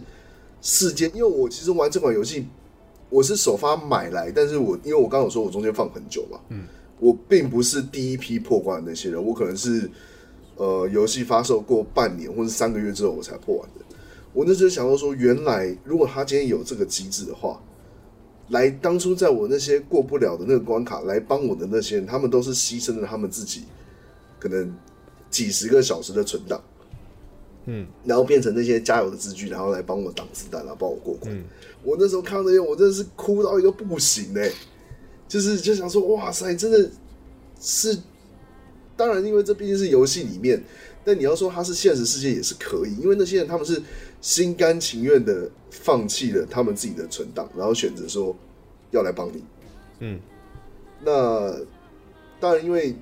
[0.62, 1.10] 世间。
[1.16, 2.46] 因为我其实玩这款游戏，
[3.10, 6.66] 我是首发买来，但是我因为我刚刚有说我中间放很久嘛，嗯，
[7.00, 9.90] 我并不是第一批破关的那些人，我可能是
[10.56, 13.86] 呃游戏发售过半年或者三个月之后我才破完的。
[14.32, 17.60] 我那时候想到说，原来如果他今天有这个机制的话。
[18.50, 23.64] 来，当初在我那些过不了的那个关卡来帮我的那些人，他们都是牺牲了他们自己
[24.40, 24.74] 可能
[25.30, 26.64] 几十个小时的存档，
[27.66, 31.44] 嗯，然后变成那些加油的字句，然后来帮我挡子弹，然后帮我过关。
[31.84, 34.50] 我那时候看到那些，我真的是哭到一个不行哎，
[35.28, 36.90] 就是就想说，哇塞，真的
[37.60, 37.98] 是，
[38.96, 40.64] 当然，因为这毕竟是游戏里面，
[41.04, 43.84] 但你要说他是现实世界也是可以，因为那些人他们是。
[44.20, 48.36] 心甘情愿的放弃了他们自己的存档，然后选择说
[48.92, 49.44] 要来帮你。
[50.00, 50.20] 嗯，
[51.04, 51.54] 那
[52.40, 52.96] 当然，因为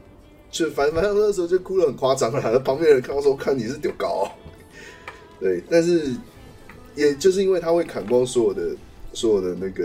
[0.51, 2.59] 就反正反正那时候就哭得很夸张了。
[2.59, 4.30] 旁边人看到说看你是丢高，
[5.39, 6.13] 对，但是
[6.95, 8.76] 也就是因为他会砍光所有的
[9.13, 9.84] 所有的那个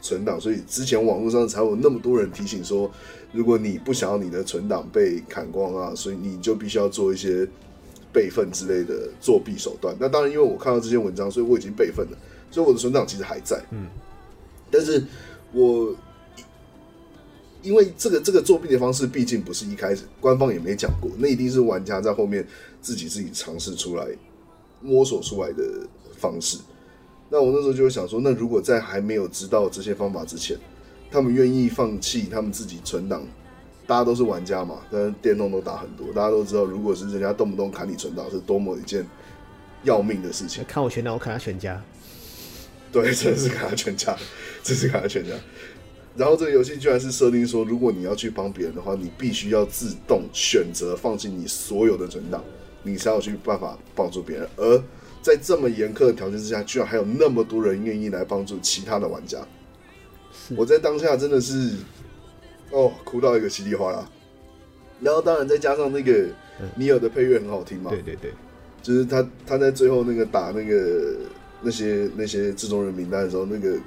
[0.00, 2.90] 存档，所以之前网络上才有那么多人提醒说，
[3.32, 7.46] 如果你不想要你的存档被砍光啊，所以你就必须要做一些。
[8.12, 12.18] 备份之类的作弊手段，那当然，因为我看到这些文章，所以我已经备份了，
[12.50, 13.62] 所以我的存档其实还在。
[13.70, 13.86] 嗯，
[14.70, 15.04] 但是
[15.52, 15.94] 我
[17.62, 22.46] 因为这个这个作弊的方式，毕竟不是一开始官方也没讲过，那一定是玩家在后面
[22.80, 24.06] 自己自己尝试出来、
[24.80, 25.64] 摸索出来的
[26.16, 26.58] 方式。
[27.28, 30.56] 那我那时候就会想说，那如果在还没有知道这些方法之前，
[31.10, 33.22] 他们愿意放弃他们自己存档。
[33.88, 36.12] 大家都是玩家嘛，但是电动都打很多。
[36.12, 39.02] 大家都知道，如果是人家动不动砍你存档，是多么一件
[39.82, 40.62] 要命的事情。
[40.68, 41.82] 看我全档，我砍他全家。
[42.92, 44.14] 对，真的是砍他全家，
[44.62, 45.32] 真是砍他全家。
[46.14, 52.44] 然后这个游戏居然是设定说，如果你要去帮别人的话，你必须要自动选择放弃你所有的存档，
[52.82, 54.46] 你才有去办法帮助别人。
[54.56, 54.84] 而
[55.22, 59.38] 在这么严苛的条件之下，居然还有那么多人愿意来帮助其他的玩家。
[60.54, 61.72] 我在当下真的是。
[62.70, 64.08] 哦，哭到一个稀里哗啦，
[65.00, 66.26] 然后当然再加上那个
[66.74, 68.32] 尼尔的配乐很好听嘛，对对对，
[68.82, 71.16] 就是他他在最后那个打那个
[71.62, 73.78] 那些那些制作人名单的时候，那个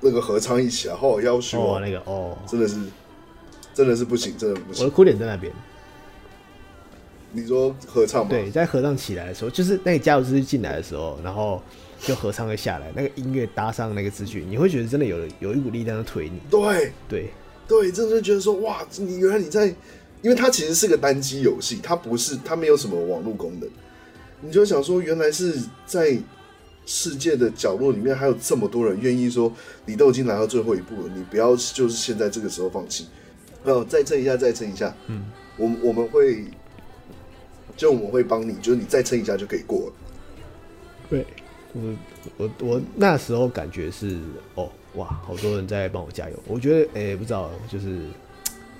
[0.00, 2.76] 那个合唱一起来，好要求哦，那个哦，真的是
[3.74, 5.52] 真的是不行，真的不行，我的哭点在那边。
[7.36, 8.30] 你说合唱吗？
[8.30, 11.60] 对，在合唱起来的时候，就是那个加油字进来的时候，然后
[11.98, 16.38] 就合唱会下来，那个音乐搭上那个字句，你会觉得真的有有一股力量在推你。
[16.48, 17.30] 对对。
[17.66, 19.66] 对，真的觉得说哇，你原来你在，
[20.20, 23.68] 因为它其实是个单机游戏，它不是，它没有什么网络功能，
[24.42, 26.18] 你就想说，原来是在
[26.84, 29.50] 世界的角落里面还有这么多人愿意说，
[29.86, 33.06] 你都已经来到最后一步了，你不要就是现在这个时候放弃，
[33.64, 35.24] 哦，再撑一下，再撑一下，嗯，
[35.56, 36.44] 我我们会，
[37.76, 39.92] 就我们会帮你，就是你再撑一下就可以过了。
[41.08, 41.26] 对，
[41.72, 41.96] 我
[42.36, 44.18] 我我那时候感觉是
[44.54, 44.70] 哦。
[44.96, 47.98] 哇，好多人在帮我加油，我觉得，哎、欸，不知道，就是，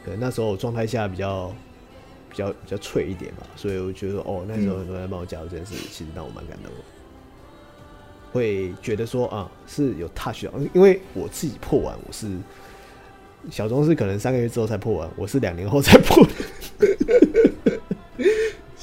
[0.05, 1.49] 可能那时候状态下比较，
[2.31, 6.79] 比较比较脆一点吧，所以我觉得，哦，那时候很多人在帮我加油这件事，其实让我蛮感动的。
[8.33, 12.29] 会觉得说啊、嗯、是有 touch 到，因为我自己破完，我是
[13.51, 16.27] 小钟是可能三个月之后才破完，我是两年后才破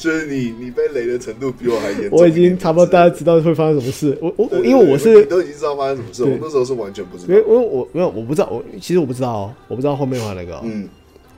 [0.09, 0.11] 的。
[0.11, 2.19] 所以你你被雷的程度比我还严重。
[2.19, 4.17] 我已经差不多大家知道会发生什么事。
[4.21, 7.33] 我我因为我是你都已经知道发生什么事，我那时候是完全不知道。
[7.33, 10.89] 因为因为我没有我不知道，我其实我不知道哦，我不知道后面有那个、喔，嗯，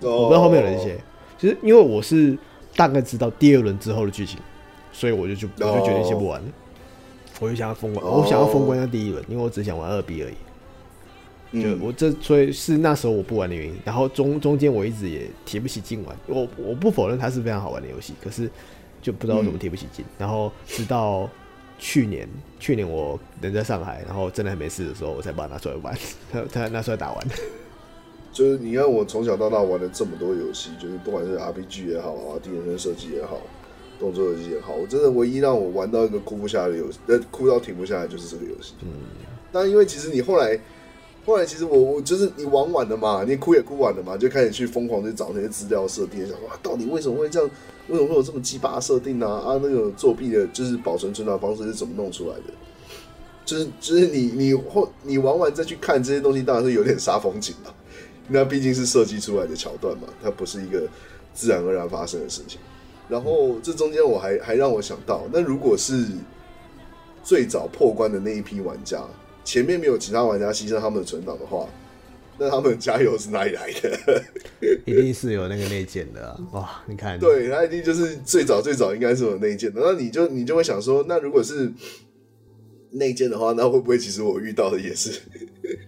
[0.01, 0.97] 我不知道后面有哪些。
[1.37, 2.37] 其实因为我是
[2.75, 4.39] 大概知道第二轮之后的剧情，
[4.91, 6.47] 所以我就就我就决定先不玩了。
[7.39, 10.33] 我就想要封关，我想要封关一下第一轮，因为我只想玩二 B 而已。
[11.53, 13.75] 就我这，所以是那时候我不玩的原因。
[13.85, 16.17] 然后中中间我一直也提不起劲玩。
[16.25, 18.49] 我我不否认它是非常好玩的游戏，可是
[19.03, 20.03] 就不知道怎么提不起劲。
[20.17, 21.29] 然后直到
[21.77, 22.27] 去年，
[22.59, 25.95] 去年我人在上海，然后真的很没事的时候，我才把它拿出来玩，
[26.31, 27.27] 才 才拿出来打完。
[28.33, 33.37] 就是你看，我从小到大玩了这么多游戏，就是不管是 RPG 也好啊，第一人称射击也好，
[33.99, 38.73] 动作游戏也好，我真的唯一让我玩到一个哭不下来的游戏，呃，哭到停不下来就是这个游戏。
[38.81, 38.87] 嗯，
[39.51, 40.59] 但因为其实你后来。
[41.25, 47.49] 后来其实我我就是你玩完了嘛，你哭也哭完了嘛，就开始去疯狂去找那些资料设定，想哇，到底为什么会这样？
[47.87, 49.27] 为什么会有这么鸡巴设定呢？
[49.27, 52.53] 啊，那个作弊的，就是保存存档方式是怎么弄出来的？
[53.45, 57.73] 就是就是你你后你玩完再去看这些东西，当然是有点杀风景了。
[58.27, 60.87] 那毕竟是设计出来的桥段嘛，它不是一个
[61.33, 62.59] 自然而然发生的事情。
[63.07, 66.05] 然后这中间我还还让我想到，那如果是
[67.23, 69.01] 最早破关的那一批玩家。
[69.43, 71.67] 前面没有其他玩家牺牲他们的存档的话，
[72.37, 74.23] 那他们的加油是哪里来的？
[74.85, 76.39] 一定是有那个内建的啊！
[76.51, 79.81] 哇，你看，对，他一定就是最早最早应该是有内建的。
[79.83, 81.71] 那你就你就会想说，那如果是
[82.91, 85.21] 内建的话，那会不会其实我遇到的也是？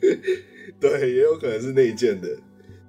[0.80, 2.28] 对，也有可能是内建的。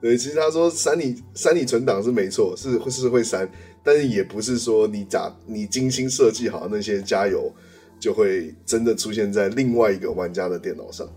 [0.01, 3.51] 对，其实他说删你删你存档是没错，是是会删，
[3.83, 7.51] 但是也不是说你假你精心设计好那些加油。
[7.99, 11.09] 就会真的出现在另外一个玩家的电脑上，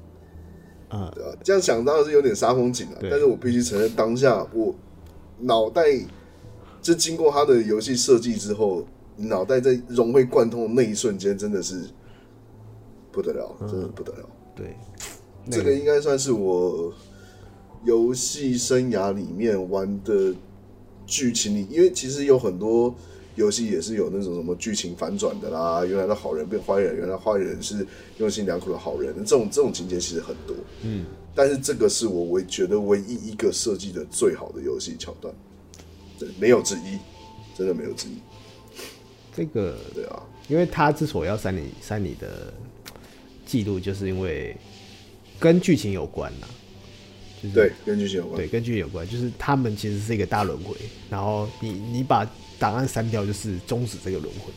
[0.88, 1.38] 啊，对吧？
[1.44, 4.74] 这样想当然是有点杀风景了，但是我必须承认，当下我
[5.40, 5.84] 脑袋
[6.82, 8.86] 就经过他的游戏设计之后，
[9.18, 11.82] 脑袋在融会贯通的那一瞬间，真的是
[13.12, 14.30] 不得了，真的不得了。
[14.56, 14.76] 对，
[15.52, 16.94] 这个应该算是我
[17.84, 20.34] 游戏生涯里面玩的
[21.06, 22.96] 剧情里，因为其实有很多。
[23.40, 27.88] 游戏也是有那种什么剧情反转的啦，原来的好人变坏人，原来坏人是
[28.18, 30.54] 用心良苦的好人，这种这种情节其实很多。
[30.84, 35.34] 嗯，但是这个是我唯觉得唯一一个设计的最好的游戏桥段，
[36.20, 36.98] 对，没有之一，
[37.58, 38.18] 真的没有之一。
[39.34, 42.54] 这个对啊，因为他之所以要删你删你的
[43.46, 44.54] 记录，就是因为
[45.40, 46.48] 跟剧情有关呐。
[47.42, 48.36] 就是、对，跟剧情有关。
[48.36, 50.76] 对，跟剧情有关，就是他们其实是一个大轮回，
[51.10, 52.30] 然后你你把。
[52.60, 54.52] 档案删掉就是终止这个轮回，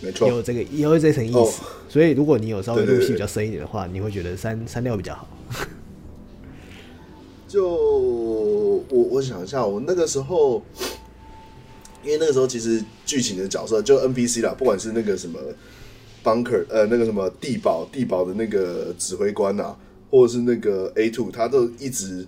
[0.00, 1.36] 没错，有这个也有这层意思。
[1.36, 1.54] Oh,
[1.88, 5.28] 所以如果你有稍微入戏比较深一点的话，对对对，你会觉得删删掉比较好。
[7.46, 10.62] 就我我想一下，我那个时候，
[12.02, 15.38] 因为那个时候其实剧情的角色就 NPC 啦，不管是那个什么
[16.24, 19.76] bunker 呃那个什么地堡地堡的那个指挥官啊，
[20.10, 22.26] 或者是那个 A two，他都一直。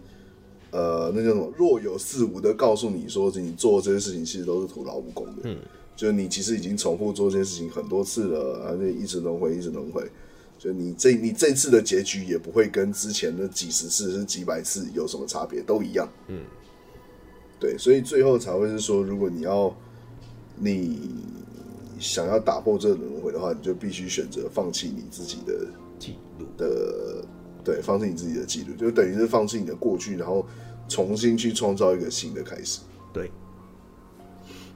[0.73, 1.53] 呃，那叫什么？
[1.57, 5.43] 若有似无的告诉你说，你做这些事情其实都是徒劳无功的。
[5.43, 5.59] 嗯，
[5.97, 10.09] 就是你其实已经重复做这些事情很多次了，而且一直轮回，一直轮回。
[10.59, 16.09] 就你这你这次的结局也不会跟之前的几十次是几百次有什么差别，都一样。
[16.29, 16.43] 嗯，
[17.59, 19.75] 对，所以最后才会是说，如果你要
[20.57, 21.01] 你
[21.99, 25.67] 想要打破这个轮回的话，你就必须选择放弃你自己的
[25.99, 27.25] 记录的。
[27.65, 30.45] 对，放弃你自己的记录，就等于是放弃你的过去，然后
[30.89, 32.81] 重新去创造一个新的开始。
[33.13, 33.31] 对，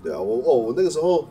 [0.03, 1.26] 对啊，我哦，我那个时候，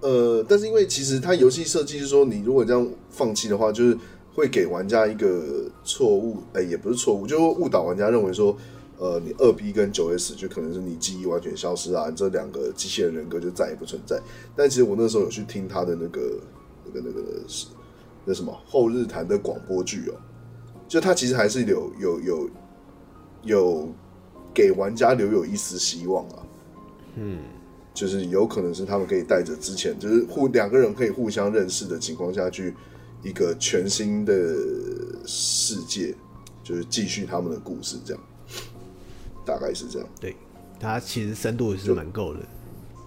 [0.00, 3.96] 呃，但是因为其实它游戏设计是说，你如果这样放弃的话，就是
[4.34, 8.56] 会给玩家一个错误，哎，也不是错误，就会误导玩家认为说，
[8.98, 14.20] 呃，你二 B 跟九 S 就可能是你记忆完全消失啊，这两个机器人人格就再也不存在。
[14.54, 16.38] 但其实我那时候有去听他的那个
[16.84, 17.66] 那个那个是
[18.24, 20.14] 那什么后日谈的广播剧哦。
[20.88, 22.50] 就他其实还是有有有
[23.42, 23.88] 有
[24.54, 26.42] 给玩家留有一丝希望啊，
[27.16, 27.40] 嗯，
[27.92, 32.74] 就是有可能是他们可以带着之前就是互两个人可以互相认识的情况下去
[33.22, 34.34] 一个全新的
[35.26, 36.14] 世界，
[36.62, 38.22] 就是继续他们的故事，这样
[39.44, 40.08] 大概是这样。
[40.20, 40.36] 对，
[40.78, 42.40] 他其实深度是蛮够的。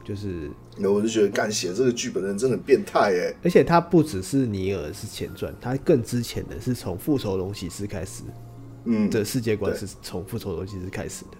[0.04, 0.50] 就是，
[0.82, 3.36] 那我就觉得干写这个剧本的人真的很变态哎！
[3.44, 8.24] 而且他不只是尼尔是前传，他更之前的是从复仇龙骑士开始，
[8.86, 11.32] 嗯，的世界观是从复仇龙骑士开始的。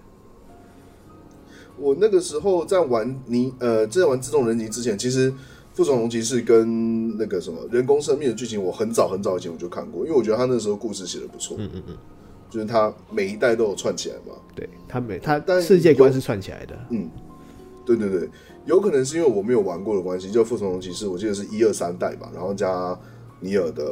[1.78, 5.32] 我那个时候在玩尼呃在玩自动人形之前，其实
[5.72, 11.56] 复副总龙骑士跟那个什么人工生命的剧情，我很早很早以前我就看过，因为我觉得他那时候故事写的不错。
[11.58, 11.96] 嗯嗯嗯，
[12.50, 14.34] 就是他每一代都有串起来嘛。
[14.54, 16.78] 对，他每他但世界观是串起来的。
[16.90, 17.08] 嗯，
[17.86, 18.28] 对对对，
[18.66, 22.98] 有可能是因为我没有玩过的关系，就复仇者骑士，我记得是一二三代吧，然后加
[23.40, 23.82] 尼尔的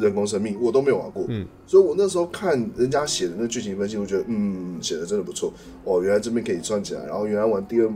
[0.00, 1.24] 人工生命，我都没有玩过。
[1.28, 5.52] 嗯，所以我那时候看人家写的那剧情分析，我觉得嗯，写的真的不错。
[5.84, 7.92] 哦，原来这边可以串起来，然后原来玩第二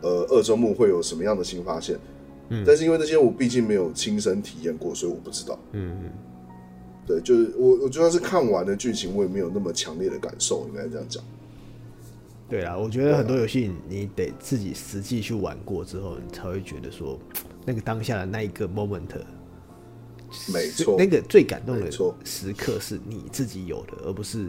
[0.00, 1.98] 呃二周目会有什么样的新发现。
[2.48, 5.58] 嗯，但是因为那些我毕竟没有亲身体验过，所以我不知道。
[5.72, 6.10] 嗯嗯，
[7.06, 11.22] 对，就是我我就算是看完的剧情，我也没有那么强烈的感受，应该这样讲。
[12.50, 17.18] 对啊，我觉得很多游戏你得自己实际去玩过之后，你才会觉得说，
[17.64, 19.08] 那个当下的那一个 moment，
[20.52, 21.90] 没错，那个最感动的
[22.24, 24.48] 时刻是你自己有的，而不是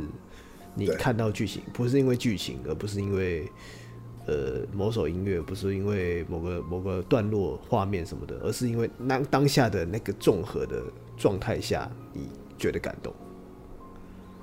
[0.73, 3.47] 你看到剧情，不是因为剧情，而不是因为。
[4.27, 10.83] 呃，某首音乐不是因为某个某个段落画面什么的，而是因为那当下的那个综合的
[11.17, 13.11] 状态下，你觉得感动。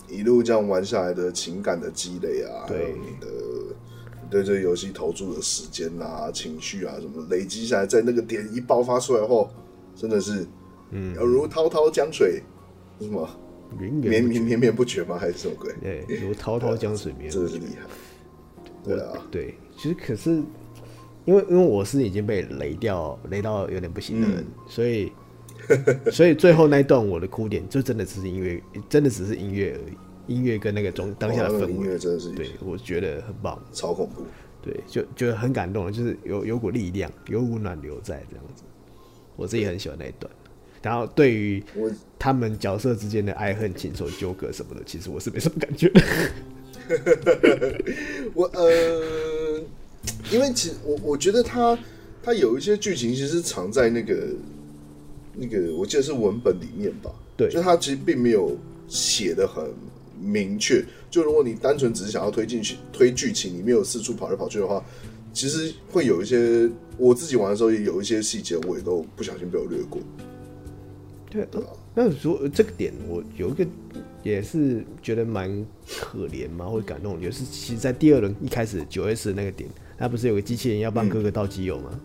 [0.09, 3.27] 一路这样玩下来的情感的积累啊，对，还有你的
[4.31, 9.51] 对这个游戏投注的时间啊、情绪啊什么累积下来，在那个点一爆发出来后，
[9.95, 10.47] 真的是，
[10.91, 12.43] 嗯，犹如滔滔江水，
[13.01, 13.29] 什么
[13.79, 15.19] 绵绵绵绵不绝吗？
[15.19, 15.73] 还是什么鬼？
[15.81, 17.87] 对，如滔滔江水绵绵，真的是厉害。
[18.85, 19.55] 对啊，对。
[19.77, 20.43] 其实可是，
[21.25, 25.13] 因为因为我是已经被雷掉雷到有点不行的人，嗯、所以
[26.11, 34.23] 所以最后那一段我的哭点就真的只是音乐，真的只是音乐而已，音乐跟那个中当下的氛围，音乐真的是对，我觉得很棒，超恐怖，
[34.62, 38.62] 对，就觉得很感动，就是有有股力量，有股暖流在这样子，
[39.37, 40.31] 我自己很喜欢那一段。
[40.81, 41.62] 然后对于
[42.19, 46.01] 他们角色之间的爱恨情仇纠葛什么的，其实我是没什么感觉的。
[48.33, 49.61] 我呃，
[50.31, 51.77] 因为其实我我觉得他
[52.23, 54.29] 他有一些剧情其实藏在那个
[55.39, 57.11] 那个，我记得是文本里面吧。
[57.36, 58.57] 对，就他其实并没有
[58.89, 59.64] 写的很
[60.20, 60.84] 明确。
[61.09, 64.84] 就如果你单纯只是想要推进去推剧情，你没有四处跑来跑去的话，
[65.32, 70.01] 其实会有一些我自己玩的时候也有一些细节，我也都不小心被我略过。
[71.30, 71.68] 对，对吧？
[71.95, 73.66] 那如这个点，我有一个
[74.22, 75.64] 也是觉得蛮
[76.01, 81.91] 可怜嘛，或者感动，就是其实，在第二轮一开始九 S 的那个点，他不是有个机器人要帮哥哥倒机油吗？
[81.93, 82.01] 嗯、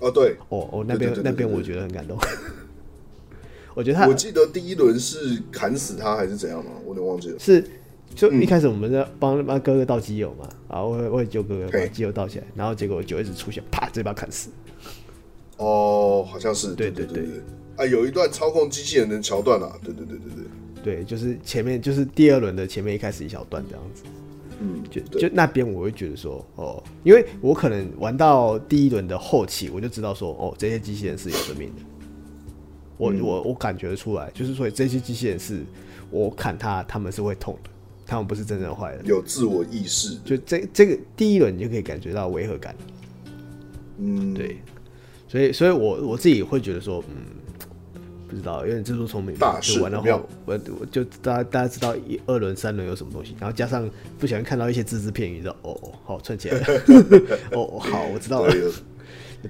[0.00, 2.18] 哦，对，哦哦，那边那边我觉得很感动。
[3.74, 6.72] 我觉得他，我记得第一轮是砍死他还是怎样吗？
[6.84, 7.38] 我有点忘记了。
[7.38, 7.64] 是，
[8.14, 14.50] 就一开始我们在帮帮哥哥倒机油嘛，然后我我也救哥哥把机油倒起来，然后结果九 S 出现，啪，直接把砍死。
[15.58, 17.24] 哦，好像是，对对对。
[17.76, 20.28] 啊，有一段操控机器人的桥段啊，对对对对
[20.82, 24.02] 对，对，就是前面就是第二轮的前面一开始一小段这样子，
[24.62, 31.82] 嗯，就就那边我会觉得说，哦，因为我可能玩到第一轮的后期，我就知道说，哦，这些机器人是有生命的，
[32.98, 35.60] 我、嗯、我我感觉得出来，就是说这些机器人是
[36.10, 37.70] 我砍他，他们是会痛的，
[38.06, 42.76] 他们不是真正坏的，有自我意识，就这这个第一轮你就可以感觉到违和感，
[43.98, 44.58] 嗯，对，
[45.26, 47.39] 所以所以我我自己会觉得说，嗯。
[48.30, 56.64] 不知道，有点自作聪明，就玩到后，我我就大家大家知道一二轮三轮有什么东西，然后加上不小心看到一些只字片语，知道哦哦，好串起来了，
[57.52, 58.54] 哦好，我知道了，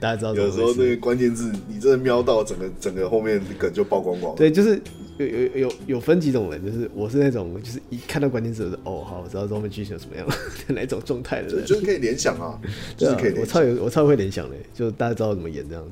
[0.00, 0.34] 大家知道。
[0.34, 4.34] 有时候那个关键字，你真的瞄到整个整个后面梗就曝光光。
[4.36, 4.80] 对，就是
[5.18, 10.26] 有有有有分几种人，就是我是那种，就是一看到关键字，我就哦好，我知道后面剧情有什么样，
[10.68, 12.58] 哪一种状态的人，就是可以联想啊，
[12.96, 15.90] 就是可以，我超有我超会联想的，就大家知道怎么演这样子。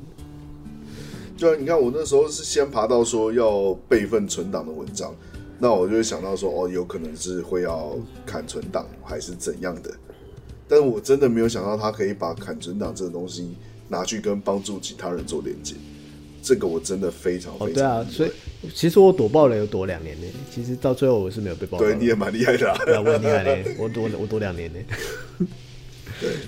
[1.38, 5.14] 就你看，我那时候是先爬到说要备份存档的文章，
[5.60, 7.96] 那我就会想到说，哦，有可能是会要
[8.26, 9.94] 砍存档还是怎样的，
[10.66, 13.54] 但我真的没有想到他可以把砍存档这个东西
[13.86, 15.76] 拿去跟帮助其他人做连接，
[16.42, 18.30] 这个我真的非常非常、哦、对啊，所以
[18.74, 24.78] 其实我躲爆雷有躲两年呢，其实到最后我是没有被爆雷，对，你也蛮厉害的、啊，对啊，我很厉害嘞，我躲我躲两年呢。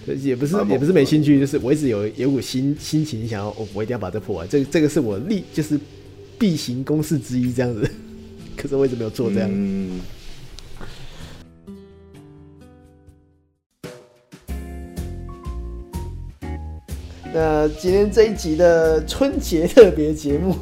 [0.05, 4.49] 对，也不是也不是没兴趣，就是我一直有有股心心情想要，我、哦、我一定要把这破完。
[4.49, 5.79] 这这个是我立就是
[6.39, 7.89] 必行公式之一，这样子。
[8.57, 9.49] 可是我一直没有做这样。
[9.51, 10.01] 嗯、
[17.33, 20.57] 那今天这一集的春节特别节目，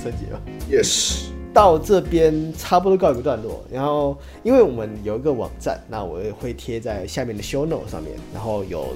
[0.00, 1.25] 春节吧？Yes。
[1.56, 8.88] 到这边差不多告一个段落，然后因为我们有一个网站，那我也会贴在下面的 show note 上面，然后有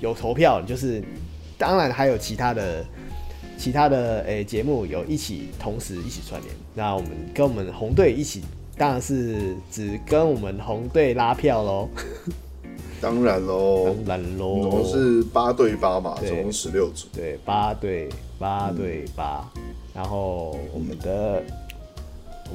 [0.00, 1.02] 有投票，就是
[1.56, 2.84] 当然还有其他的
[3.56, 8.42] 其他的诶节目有一起同时一起串联，那我们跟我们红队一起，
[8.76, 11.88] 当然是只跟我们红队拉票喽。
[13.00, 17.06] 当然喽，当然喽，总共是八对八嘛，总共十六组。
[17.14, 19.50] 对，八对八对八。
[19.94, 21.46] 然后我们的、嗯、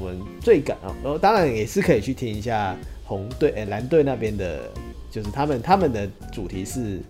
[0.00, 4.70] 我们最感啊，然后当然也是可以去听一下红队哎蓝队那边的，
[5.10, 7.00] 就是他们他们的主题是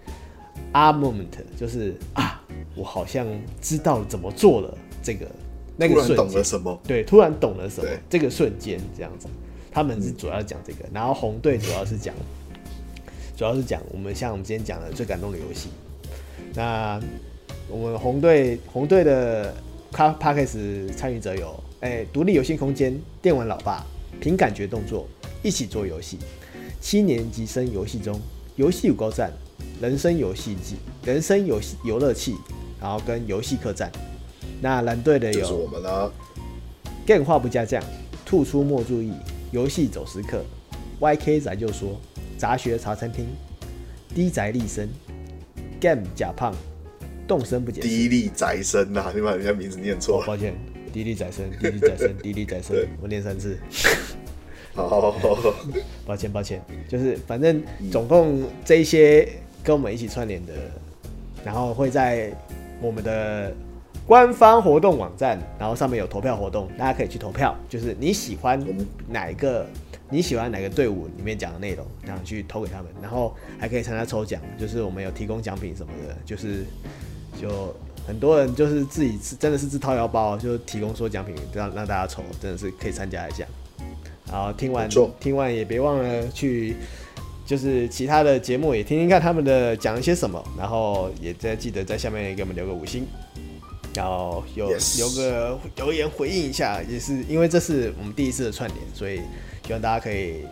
[0.72, 1.26] a moment，
[1.56, 2.42] 就是啊，
[2.74, 3.26] 我好像
[3.60, 5.26] 知道怎么做了这个
[5.76, 6.80] 那个瞬间，突然懂了什么？
[6.86, 7.88] 对，突然懂了什么？
[8.10, 9.28] 这个瞬间这样子。
[9.74, 12.14] 他们是主要讲这个，然后红队主要是讲，
[13.34, 15.70] 主要是讲我们像我们今天讲的最感动的游戏。
[16.54, 17.00] 那
[17.70, 19.54] 我们红队红队的
[19.90, 23.84] Podcast 参与者有，哎，独立游戏空间、电玩老爸、
[24.20, 25.08] 凭感觉动作、
[25.42, 26.16] 一起做游戏、
[26.80, 28.20] 七年级生游戏中、
[28.54, 29.32] 游戏五高站、
[29.80, 32.36] 人生游戏机、人生游戏游乐器，
[32.80, 33.90] 然后跟游戏客栈。
[34.60, 36.12] 那蓝队的有，就是我们了。
[37.04, 37.82] 电话不加酱，
[38.24, 39.12] 吐出莫注意。
[39.50, 40.44] 游戏走时刻
[41.00, 42.00] ，YK 仔就说
[42.38, 43.26] 杂学茶餐厅
[44.14, 44.88] 低宅立身
[45.80, 46.54] ，Game 假胖，
[47.26, 47.88] 动身不解释。
[47.88, 50.22] D 力宅身呐，你把人家名字念错。
[50.22, 50.54] 哦，抱歉
[50.92, 53.58] ，D 力宅生滴滴再生滴滴再生，我念三次。
[54.74, 55.54] 好，好，好，好，
[56.06, 59.28] 抱歉，抱歉，就是反正总共这一些
[59.64, 60.52] 跟我们一起串联的，
[61.44, 62.32] 然后会在
[62.80, 63.52] 我们的。
[64.04, 67.56] 官方活动网站，然后上面有投票活动，大家可以去投票。
[67.68, 68.60] 就是你喜欢
[69.08, 69.64] 哪一个，
[70.10, 74.42] 你喜欢哪个队伍里面讲的内容，然后去投给他们，然后还可以参加抽奖。
[74.58, 76.64] 就是我们有提供奖品什么的，就是
[77.40, 77.72] 就
[78.06, 83.44] 很多人就是自己真的是自掏腰包，就提供说奖品让让大家抽，真的是可以参加一下。
[84.30, 84.88] 然后听完
[85.20, 86.76] 听完也别忘了去，
[87.46, 93.06] 就是其他的节目也听听看他们的讲一些什么，然后也在记得在下面给我们留个五星。
[93.94, 99.20] 然后有留.个留言回应一下，也是因为这是我们第一次的串联，所以
[99.66, 100.46] 希望大家可以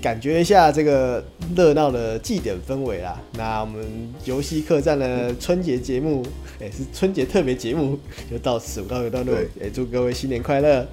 [0.00, 1.24] 感觉一下这个
[1.56, 3.20] 热闹的祭典氛围啦。
[3.34, 3.84] 那我们
[4.24, 6.24] 游戏客栈的春节节目，
[6.60, 7.98] 也 是春节特别节目，
[8.30, 9.34] 就到此告一段落。
[9.60, 10.86] 也祝各位新年快乐，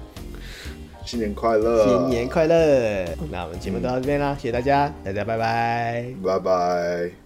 [1.04, 3.04] 新年快乐，新年快乐。
[3.30, 7.25] 那我们节目到这边啦，谢谢大家，大家拜拜，拜拜。